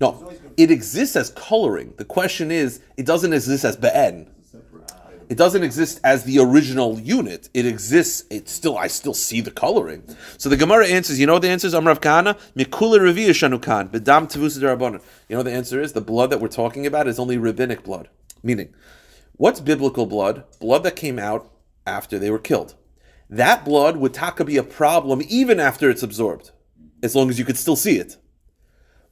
No, 0.00 0.32
it 0.56 0.70
exists 0.70 1.16
as 1.16 1.30
coloring. 1.30 1.94
The 1.98 2.04
question 2.04 2.50
is, 2.50 2.80
it 2.96 3.06
doesn't 3.06 3.32
exist 3.32 3.64
as 3.64 3.76
be'en. 3.76 4.28
It 5.28 5.36
doesn't 5.38 5.62
exist 5.62 6.00
as 6.02 6.24
the 6.24 6.40
original 6.40 6.98
unit. 6.98 7.48
It 7.54 7.64
exists. 7.64 8.24
It 8.30 8.48
still. 8.48 8.76
I 8.76 8.88
still 8.88 9.14
see 9.14 9.40
the 9.40 9.52
coloring. 9.52 10.02
So 10.38 10.48
the 10.48 10.56
Gemara 10.56 10.88
answers. 10.88 11.20
You 11.20 11.26
know 11.26 11.34
what 11.34 11.42
the 11.42 11.50
answer 11.50 11.68
is? 11.68 11.74
Amrav 11.74 12.00
Kana 12.00 12.34
mikula 12.56 12.98
revia 12.98 13.30
shanukan 13.30 13.90
bedam 13.90 14.26
tavus 14.28 14.58
derabanan. 14.58 15.00
You 15.28 15.36
know 15.36 15.44
the 15.44 15.52
answer 15.52 15.80
is? 15.80 15.92
The 15.92 16.00
blood 16.00 16.30
that 16.30 16.40
we're 16.40 16.48
talking 16.48 16.84
about 16.84 17.06
is 17.06 17.20
only 17.20 17.38
rabbinic 17.38 17.84
blood. 17.84 18.08
Meaning, 18.42 18.74
what's 19.34 19.60
biblical 19.60 20.06
blood? 20.06 20.44
Blood 20.58 20.82
that 20.82 20.96
came 20.96 21.20
out 21.20 21.48
after 21.86 22.18
they 22.18 22.30
were 22.30 22.40
killed. 22.40 22.74
that 23.30 23.64
blood 23.64 23.96
would 23.96 24.12
taka 24.12 24.44
be 24.44 24.56
a 24.56 24.62
problem 24.62 25.22
even 25.28 25.60
after 25.60 25.88
it's 25.88 26.02
absorbed, 26.02 26.50
as 27.02 27.14
long 27.14 27.30
as 27.30 27.38
you 27.38 27.44
could 27.44 27.56
still 27.56 27.76
see 27.76 27.96
it. 27.96 28.16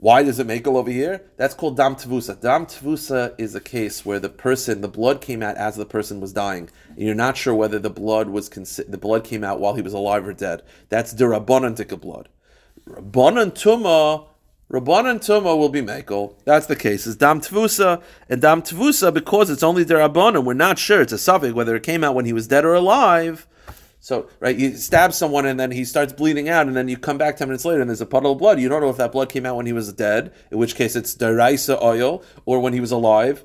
Why 0.01 0.23
does 0.23 0.39
it 0.39 0.47
make 0.47 0.65
over 0.69 0.93
here? 0.93 1.23
That's 1.37 1.55
called 1.55 1.77
dam 1.77 1.97
tvusa. 1.97 2.41
Dam 2.41 2.67
tvusa 2.67 3.35
is 3.37 3.57
a 3.57 3.61
case 3.61 4.07
where 4.07 4.21
the 4.21 4.29
person, 4.29 4.81
the 4.81 4.87
blood 4.87 5.21
came 5.21 5.43
out 5.43 5.57
as 5.57 5.75
the 5.75 5.85
person 5.85 6.21
was 6.21 6.33
dying, 6.33 6.71
and 6.91 6.99
you're 7.01 7.17
not 7.17 7.37
sure 7.37 7.55
whether 7.55 7.81
the 7.81 7.91
blood 7.91 8.29
was 8.29 8.49
consi- 8.49 8.89
the 8.89 8.97
blood 8.97 9.25
came 9.25 9.43
out 9.43 9.59
while 9.59 9.75
he 9.75 9.83
was 9.83 9.93
alive 9.93 10.25
or 10.25 10.33
dead. 10.33 10.63
That's 10.89 11.13
derabanan 11.13 11.75
tikka 11.75 11.97
blood. 11.97 12.29
Rabbanan 12.89 13.51
tuma, 13.55 14.27
Rabbanan 14.71 15.19
tuma 15.19 15.59
will 15.59 15.69
be 15.69 15.83
mekel. 15.83 16.35
That's 16.45 16.67
the 16.67 16.77
case. 16.77 17.05
Is 17.05 17.17
dam 17.17 17.41
tvusa 17.41 18.01
and 18.29 18.41
dam 18.41 18.63
tvusa 18.63 19.13
because 19.13 19.51
it's 19.51 19.65
only 19.65 19.85
derabanan. 19.85 20.45
We're 20.45 20.55
not 20.55 20.79
sure. 20.79 21.01
It's 21.01 21.13
a 21.13 21.19
suffix 21.19 21.55
whether 21.55 21.75
it 21.75 21.83
came 21.83 22.05
out 22.05 22.15
when 22.15 22.25
he 22.25 22.33
was 22.33 22.47
dead 22.47 22.65
or 22.65 22.75
alive. 22.75 23.49
So, 24.01 24.29
right, 24.41 24.57
you 24.57 24.77
stab 24.77 25.13
someone 25.13 25.45
and 25.45 25.59
then 25.59 25.73
he 25.73 25.85
starts 25.85 26.13
bleeding 26.13 26.49
out, 26.49 26.67
and 26.67 26.77
then 26.77 26.89
you 26.89 26.97
come 26.97 27.19
back 27.19 27.37
10 27.37 27.49
minutes 27.49 27.65
later 27.65 27.81
and 27.81 27.91
there's 27.91 28.01
a 28.01 28.07
puddle 28.07 28.33
of 28.33 28.39
blood. 28.39 28.61
You 28.61 28.69
don't 28.69 28.81
know 28.81 28.91
if 28.91 28.97
that 28.97 29.13
blood 29.13 29.29
came 29.29 29.45
out 29.45 29.57
when 29.57 29.67
he 29.67 29.73
was 29.73 29.93
dead, 29.93 30.33
in 30.51 30.59
which 30.59 30.77
case 30.77 30.95
it's 30.95 31.17
deraisa 31.17 31.83
oil, 31.83 32.23
or 32.45 32.61
when 32.61 32.73
he 32.73 32.81
was 32.81 32.93
alive. 32.93 33.45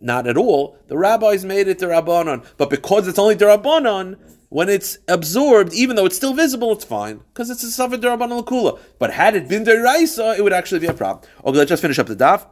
Not 0.00 0.26
at 0.26 0.36
all. 0.36 0.76
The 0.88 0.98
rabbis 0.98 1.44
made 1.44 1.68
it 1.68 1.78
derabanan. 1.78 2.44
But 2.56 2.70
because 2.70 3.06
it's 3.06 3.20
only 3.20 3.36
derabanan, 3.36 4.18
when 4.48 4.68
it's 4.68 4.98
absorbed, 5.06 5.72
even 5.72 5.94
though 5.94 6.06
it's 6.06 6.16
still 6.16 6.34
visible, 6.34 6.72
it's 6.72 6.84
fine. 6.84 7.20
Because 7.32 7.48
it's 7.50 7.62
a 7.62 7.70
suffer 7.70 7.96
derabanan 7.96 8.42
lakula. 8.42 8.80
But 8.98 9.12
had 9.12 9.36
it 9.36 9.48
been 9.48 9.64
deraisa, 9.64 10.36
it 10.36 10.42
would 10.42 10.52
actually 10.52 10.80
be 10.80 10.88
a 10.88 10.92
problem. 10.92 11.24
Okay, 11.44 11.56
let's 11.56 11.68
just 11.68 11.80
finish 11.80 12.00
up 12.00 12.08
the 12.08 12.16
daf. 12.16 12.46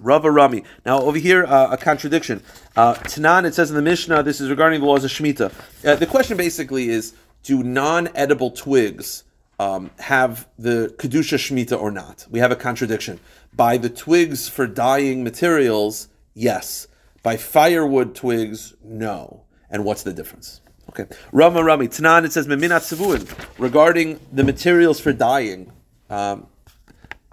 Rava 0.00 0.30
Rami. 0.30 0.64
Now 0.84 1.00
over 1.00 1.18
here, 1.18 1.44
uh, 1.44 1.70
a 1.70 1.76
contradiction. 1.76 2.42
Uh, 2.76 2.94
Tanan, 2.94 3.44
it 3.44 3.54
says 3.54 3.70
in 3.70 3.76
the 3.76 3.82
Mishnah, 3.82 4.22
this 4.22 4.40
is 4.40 4.50
regarding 4.50 4.80
the 4.80 4.86
laws 4.86 5.04
of 5.04 5.10
Shemitah. 5.10 5.52
Uh, 5.84 5.96
the 5.96 6.06
question 6.06 6.36
basically 6.36 6.88
is, 6.88 7.14
do 7.42 7.62
non-edible 7.62 8.50
twigs 8.50 9.24
um, 9.58 9.90
have 9.98 10.48
the 10.58 10.94
Kedusha 10.98 11.38
Shemitah 11.38 11.80
or 11.80 11.90
not? 11.90 12.26
We 12.30 12.38
have 12.38 12.52
a 12.52 12.56
contradiction. 12.56 13.20
By 13.54 13.76
the 13.76 13.90
twigs 13.90 14.48
for 14.48 14.66
dyeing 14.66 15.24
materials, 15.24 16.08
yes. 16.34 16.86
By 17.22 17.36
firewood 17.36 18.14
twigs, 18.14 18.74
no. 18.82 19.44
And 19.70 19.84
what's 19.84 20.02
the 20.02 20.12
difference? 20.12 20.60
Okay. 20.90 21.06
Rama 21.32 21.62
Rami. 21.62 21.88
Tanan, 21.88 22.24
it 22.24 22.32
says, 22.32 22.48
regarding 23.58 24.20
the 24.32 24.44
materials 24.44 25.00
for 25.00 25.12
dyeing. 25.12 25.72
Um, 26.08 26.46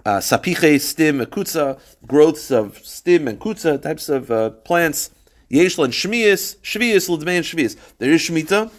sapiche, 0.06 0.80
stim, 0.80 1.20
kutza, 1.26 1.78
growths 2.06 2.50
of 2.50 2.78
stim 2.78 3.28
and 3.28 3.40
kutza, 3.40 3.80
types 3.80 4.08
of 4.08 4.30
uh, 4.30 4.50
plants. 4.50 5.10
Yeshlan 5.50 5.88
shmias, 5.88 6.56
shvias, 6.58 7.08
l'dmein 7.08 7.42
shvias. 7.42 7.76
There 7.98 8.10
is 8.10 8.22
shmita. 8.22 8.70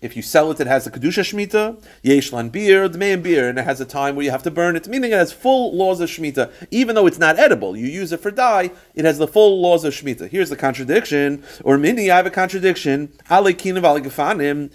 If 0.00 0.16
you 0.16 0.22
sell 0.22 0.50
it, 0.50 0.60
it 0.60 0.66
has 0.66 0.86
a 0.86 0.90
kedusha 0.90 1.22
shmita. 1.22 1.82
Yeshlan 2.04 2.50
beer, 2.50 2.88
dmein 2.88 3.22
beer, 3.22 3.48
and 3.48 3.58
it 3.58 3.64
has 3.64 3.80
a 3.80 3.84
time 3.84 4.16
where 4.16 4.24
you 4.24 4.30
have 4.30 4.42
to 4.44 4.50
burn 4.50 4.76
it. 4.76 4.88
Meaning 4.88 5.12
it 5.12 5.16
has 5.16 5.32
full 5.32 5.76
laws 5.76 6.00
of 6.00 6.08
shmita, 6.08 6.50
even 6.70 6.94
though 6.94 7.06
it's 7.06 7.18
not 7.18 7.38
edible. 7.38 7.76
You 7.76 7.86
use 7.86 8.12
it 8.12 8.20
for 8.20 8.30
dye. 8.30 8.70
It 8.94 9.04
has 9.04 9.18
the 9.18 9.28
full 9.28 9.60
laws 9.60 9.84
of 9.84 9.92
shmita. 9.92 10.28
Here's 10.28 10.50
the 10.50 10.56
contradiction, 10.56 11.44
or 11.62 11.76
mini. 11.76 12.10
I 12.10 12.16
have 12.16 12.26
a 12.26 12.30
contradiction. 12.30 13.08
Alekin 13.28 13.76
of 13.76 14.72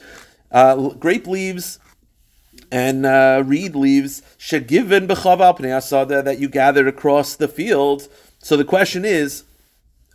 uh, 0.52 0.90
grape 0.96 1.28
leaves 1.28 1.80
and 2.72 3.06
uh, 3.06 3.44
reed 3.46 3.76
leaves 3.76 4.22
shegiven 4.38 5.08
b'chava 5.08 5.58
pnei 5.58 5.76
asada 5.78 6.24
that 6.24 6.40
you 6.40 6.50
gathered 6.50 6.88
across 6.88 7.36
the 7.36 7.48
field. 7.48 8.08
So 8.40 8.58
the 8.58 8.66
question 8.66 9.06
is, 9.06 9.44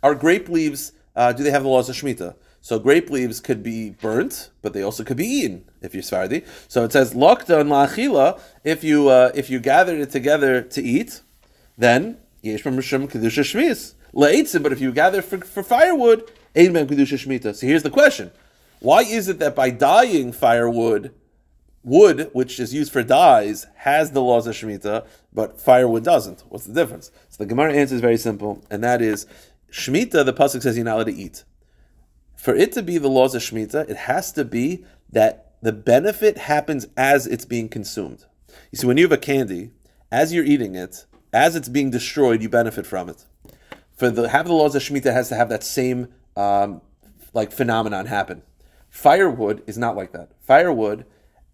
are 0.01 0.15
grape 0.15 0.49
leaves? 0.49 0.91
Uh, 1.15 1.31
do 1.31 1.43
they 1.43 1.51
have 1.51 1.63
the 1.63 1.69
laws 1.69 1.89
of 1.89 1.95
shemitah? 1.95 2.35
So 2.61 2.79
grape 2.79 3.09
leaves 3.09 3.41
could 3.41 3.61
be 3.61 3.89
burnt, 3.89 4.49
but 4.61 4.71
they 4.71 4.81
also 4.81 5.03
could 5.03 5.17
be 5.17 5.27
eaten 5.27 5.65
if 5.81 5.93
you're 5.93 6.01
Sephardi. 6.01 6.43
So 6.69 6.85
it 6.85 6.93
says 6.93 7.13
lokta 7.13 7.59
and 7.59 7.69
la'achila. 7.69 8.39
If 8.63 8.85
you 8.85 9.09
uh, 9.09 9.31
if 9.35 9.49
you 9.49 9.59
gathered 9.59 9.99
it 9.99 10.11
together 10.11 10.61
to 10.61 10.81
eat, 10.81 11.21
then 11.77 12.19
yesh 12.41 12.63
mishum 12.63 13.09
kedusha 13.11 13.43
shmis 13.43 13.95
la'etzim. 14.13 14.63
But 14.63 14.71
if 14.71 14.79
you 14.79 14.93
gather 14.93 15.21
for, 15.21 15.39
for 15.39 15.61
firewood, 15.61 16.31
ein 16.55 16.71
ben 16.71 16.87
kedusha 16.87 17.17
shmita. 17.17 17.53
So 17.53 17.67
here's 17.67 17.83
the 17.83 17.89
question: 17.89 18.31
Why 18.79 19.01
is 19.01 19.27
it 19.27 19.39
that 19.39 19.55
by 19.55 19.69
dyeing 19.69 20.31
firewood? 20.31 21.13
Wood, 21.83 22.29
which 22.33 22.59
is 22.59 22.73
used 22.73 22.91
for 22.91 23.03
dyes, 23.03 23.67
has 23.77 24.11
the 24.11 24.21
laws 24.21 24.47
of 24.47 24.55
Shemitah, 24.55 25.05
but 25.33 25.59
firewood 25.59 26.03
doesn't. 26.03 26.43
What's 26.49 26.65
the 26.65 26.73
difference? 26.73 27.11
So 27.29 27.43
the 27.43 27.49
Gemara 27.49 27.73
answer 27.73 27.95
is 27.95 28.01
very 28.01 28.17
simple, 28.17 28.63
and 28.69 28.83
that 28.83 29.01
is 29.01 29.25
Shemitah, 29.71 30.25
the 30.25 30.33
Pasuk 30.33 30.61
says 30.61 30.75
you're 30.75 30.85
not 30.85 30.95
allowed 30.95 31.05
to 31.05 31.13
eat. 31.13 31.43
For 32.35 32.55
it 32.55 32.71
to 32.73 32.83
be 32.83 32.97
the 32.97 33.09
laws 33.09 33.35
of 33.35 33.41
Shemitah, 33.41 33.89
it 33.89 33.97
has 33.97 34.31
to 34.33 34.45
be 34.45 34.85
that 35.11 35.53
the 35.61 35.71
benefit 35.71 36.37
happens 36.37 36.87
as 36.97 37.25
it's 37.25 37.45
being 37.45 37.69
consumed. 37.69 38.25
You 38.71 38.77
see, 38.77 38.87
when 38.87 38.97
you 38.97 39.03
have 39.03 39.11
a 39.11 39.17
candy, 39.17 39.71
as 40.11 40.33
you're 40.33 40.43
eating 40.43 40.75
it, 40.75 41.05
as 41.31 41.55
it's 41.55 41.69
being 41.69 41.89
destroyed, 41.89 42.41
you 42.41 42.49
benefit 42.49 42.85
from 42.85 43.09
it. 43.09 43.25
For 43.95 44.09
the 44.09 44.29
have 44.29 44.47
the 44.47 44.53
laws 44.53 44.75
of 44.75 44.81
Shemitah 44.83 45.13
has 45.13 45.29
to 45.29 45.35
have 45.35 45.49
that 45.49 45.63
same 45.63 46.09
um, 46.35 46.81
like 47.33 47.51
phenomenon 47.51 48.05
happen. 48.07 48.43
Firewood 48.89 49.63
is 49.65 49.77
not 49.77 49.95
like 49.95 50.11
that. 50.11 50.31
Firewood 50.41 51.05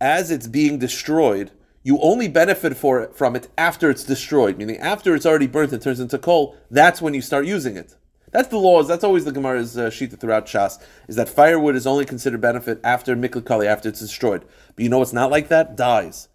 as 0.01 0.31
it's 0.31 0.47
being 0.47 0.79
destroyed, 0.79 1.51
you 1.83 1.99
only 2.01 2.27
benefit 2.27 2.75
for 2.77 3.01
it, 3.01 3.15
from 3.15 3.35
it 3.35 3.47
after 3.57 3.89
it's 3.89 4.03
destroyed, 4.03 4.57
meaning 4.57 4.77
after 4.77 5.15
it's 5.15 5.25
already 5.25 5.47
burnt 5.47 5.71
and 5.71 5.81
turns 5.81 5.99
into 5.99 6.17
coal, 6.17 6.55
that's 6.69 7.01
when 7.01 7.13
you 7.13 7.21
start 7.21 7.45
using 7.45 7.77
it. 7.77 7.95
That's 8.31 8.49
the 8.49 8.57
laws. 8.57 8.87
That's 8.87 9.03
always 9.03 9.25
the 9.25 9.31
Gemara's 9.31 9.77
uh, 9.77 9.89
shita 9.89 10.19
throughout 10.19 10.45
Shas. 10.45 10.79
Is 11.07 11.15
that 11.15 11.29
firewood 11.29 11.75
is 11.75 11.87
only 11.87 12.05
considered 12.05 12.41
benefit 12.41 12.79
after 12.83 13.15
miklikali, 13.15 13.65
after 13.65 13.89
it's 13.89 14.01
destroyed. 14.01 14.45
But 14.75 14.83
you 14.83 14.89
know 14.89 14.99
what's 14.99 15.13
not 15.13 15.31
like 15.31 15.47
that? 15.47 15.75
Dyes. 15.75 16.27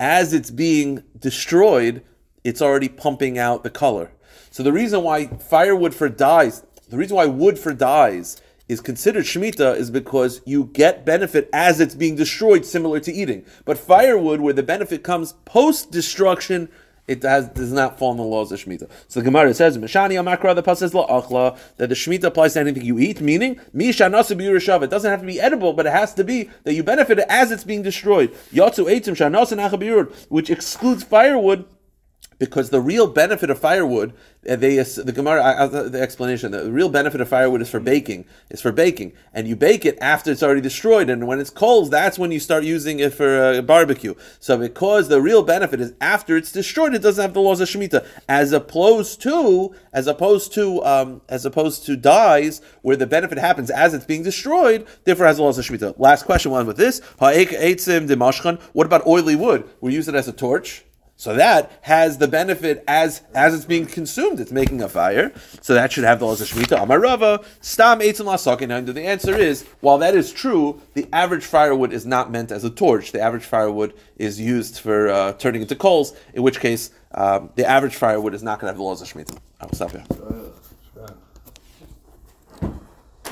As 0.00 0.32
it's 0.32 0.50
being 0.50 1.02
destroyed, 1.18 2.02
it's 2.42 2.62
already 2.62 2.88
pumping 2.88 3.38
out 3.38 3.62
the 3.62 3.70
color. 3.70 4.12
So 4.50 4.62
the 4.62 4.72
reason 4.72 5.02
why 5.02 5.26
firewood 5.26 5.94
for 5.94 6.08
dyes, 6.08 6.64
the 6.88 6.96
reason 6.96 7.16
why 7.16 7.26
wood 7.26 7.58
for 7.58 7.74
dyes 7.74 8.40
is 8.72 8.80
considered 8.80 9.24
Shemitah 9.24 9.76
is 9.76 9.90
because 9.90 10.40
you 10.44 10.64
get 10.72 11.04
benefit 11.04 11.48
as 11.52 11.80
it's 11.80 11.94
being 11.94 12.16
destroyed, 12.16 12.64
similar 12.64 12.98
to 13.00 13.12
eating. 13.12 13.44
But 13.64 13.78
firewood, 13.78 14.40
where 14.40 14.52
the 14.52 14.62
benefit 14.62 15.04
comes 15.04 15.34
post 15.44 15.92
destruction, 15.92 16.68
it 17.06 17.22
has, 17.24 17.48
does 17.48 17.72
not 17.72 17.98
fall 17.98 18.12
in 18.12 18.16
the 18.16 18.22
laws 18.22 18.52
of 18.52 18.60
Shemitah. 18.60 18.88
So 19.08 19.20
the 19.20 19.24
Gemara 19.24 19.52
says, 19.54 19.76
Mishani 19.76 20.14
Amakra, 20.14 20.54
the 20.54 20.62
Pas 20.62 20.78
says 20.78 20.92
Achla, 20.92 21.58
that 21.76 21.88
the 21.88 21.94
Shemitah 21.94 22.24
applies 22.24 22.54
to 22.54 22.60
anything 22.60 22.84
you 22.84 22.98
eat, 22.98 23.20
meaning, 23.20 23.60
Misha 23.72 24.06
It 24.06 24.90
doesn't 24.90 25.10
have 25.10 25.20
to 25.20 25.26
be 25.26 25.40
edible, 25.40 25.72
but 25.72 25.86
it 25.86 25.92
has 25.92 26.14
to 26.14 26.24
be 26.24 26.48
that 26.64 26.74
you 26.74 26.82
benefit 26.82 27.18
as 27.28 27.50
it's 27.50 27.64
being 27.64 27.82
destroyed. 27.82 28.32
Yatsu 28.52 28.86
Eitim 28.86 29.16
Shanasa 29.16 30.26
which 30.28 30.50
excludes 30.50 31.02
firewood 31.02 31.64
because 32.42 32.70
the 32.70 32.80
real 32.80 33.06
benefit 33.06 33.50
of 33.50 33.58
firewood, 33.60 34.12
uh, 34.50 34.56
they 34.56 34.74
the 34.74 35.12
Gemara 35.14 35.68
the 35.88 36.02
explanation, 36.02 36.50
the 36.50 36.72
real 36.72 36.88
benefit 36.88 37.20
of 37.20 37.28
firewood 37.28 37.62
is 37.62 37.70
for 37.70 37.78
baking, 37.78 38.24
is 38.50 38.60
for 38.60 38.72
baking, 38.72 39.12
and 39.32 39.46
you 39.46 39.54
bake 39.54 39.84
it 39.84 39.96
after 40.00 40.32
it's 40.32 40.42
already 40.42 40.60
destroyed, 40.60 41.08
and 41.08 41.28
when 41.28 41.38
it's 41.38 41.50
cold, 41.50 41.92
that's 41.92 42.18
when 42.18 42.32
you 42.32 42.40
start 42.40 42.64
using 42.64 42.98
it 42.98 43.14
for 43.14 43.40
uh, 43.40 43.62
barbecue. 43.62 44.16
So 44.40 44.58
because 44.58 45.06
the 45.06 45.20
real 45.20 45.44
benefit 45.44 45.80
is 45.80 45.94
after 46.00 46.36
it's 46.36 46.50
destroyed, 46.50 46.94
it 46.94 46.98
doesn't 47.02 47.22
have 47.22 47.32
the 47.32 47.40
laws 47.40 47.60
of 47.60 47.68
shemitah, 47.68 48.04
as 48.28 48.50
opposed 48.50 49.22
to 49.22 49.72
as 49.92 50.08
opposed 50.08 50.52
to 50.54 50.84
um, 50.84 51.22
as 51.28 51.46
opposed 51.46 51.86
to 51.86 51.94
dyes 51.94 52.60
where 52.82 52.96
the 52.96 53.06
benefit 53.06 53.38
happens 53.38 53.70
as 53.70 53.94
it's 53.94 54.04
being 54.04 54.24
destroyed, 54.24 54.84
therefore 55.04 55.26
has 55.26 55.36
the 55.36 55.44
laws 55.44 55.58
of 55.58 55.64
shemitah. 55.64 55.94
Last 55.96 56.24
question, 56.24 56.50
one 56.50 56.66
with 56.66 56.76
this: 56.76 57.00
What 57.20 58.86
about 58.86 59.06
oily 59.06 59.36
wood? 59.36 59.70
We 59.80 59.94
use 59.94 60.08
it 60.08 60.16
as 60.16 60.26
a 60.26 60.32
torch. 60.32 60.84
So 61.22 61.34
that 61.34 61.70
has 61.82 62.18
the 62.18 62.26
benefit 62.26 62.82
as 62.88 63.22
as 63.32 63.54
it's 63.54 63.64
being 63.64 63.86
consumed, 63.86 64.40
it's 64.40 64.50
making 64.50 64.82
a 64.82 64.88
fire. 64.88 65.32
So 65.60 65.72
that 65.72 65.92
should 65.92 66.02
have 66.02 66.18
the 66.18 66.26
laws 66.26 66.40
of 66.40 66.48
Shemitah. 66.48 66.84
Amarava, 66.84 67.44
Stam 67.60 68.00
Eitzim 68.00 68.26
Lasakin. 68.26 68.92
The 68.92 69.06
answer 69.06 69.36
is, 69.36 69.64
while 69.78 69.98
that 69.98 70.16
is 70.16 70.32
true, 70.32 70.82
the 70.94 71.06
average 71.12 71.44
firewood 71.44 71.92
is 71.92 72.04
not 72.04 72.32
meant 72.32 72.50
as 72.50 72.64
a 72.64 72.70
torch. 72.70 73.12
The 73.12 73.20
average 73.20 73.44
firewood 73.44 73.94
is 74.16 74.40
used 74.40 74.80
for 74.80 75.10
uh, 75.10 75.34
turning 75.34 75.62
into 75.62 75.76
coals, 75.76 76.12
in 76.34 76.42
which 76.42 76.58
case 76.58 76.90
um, 77.12 77.50
the 77.54 77.66
average 77.66 77.94
firewood 77.94 78.34
is 78.34 78.42
not 78.42 78.58
going 78.58 78.66
to 78.66 78.72
have 78.72 78.78
the 78.78 78.82
laws 78.82 79.00
of 79.00 79.06
Shemitah. 79.06 79.38
I 79.60 79.66
will 79.66 79.74
stop 79.74 79.92
here. 79.92 80.04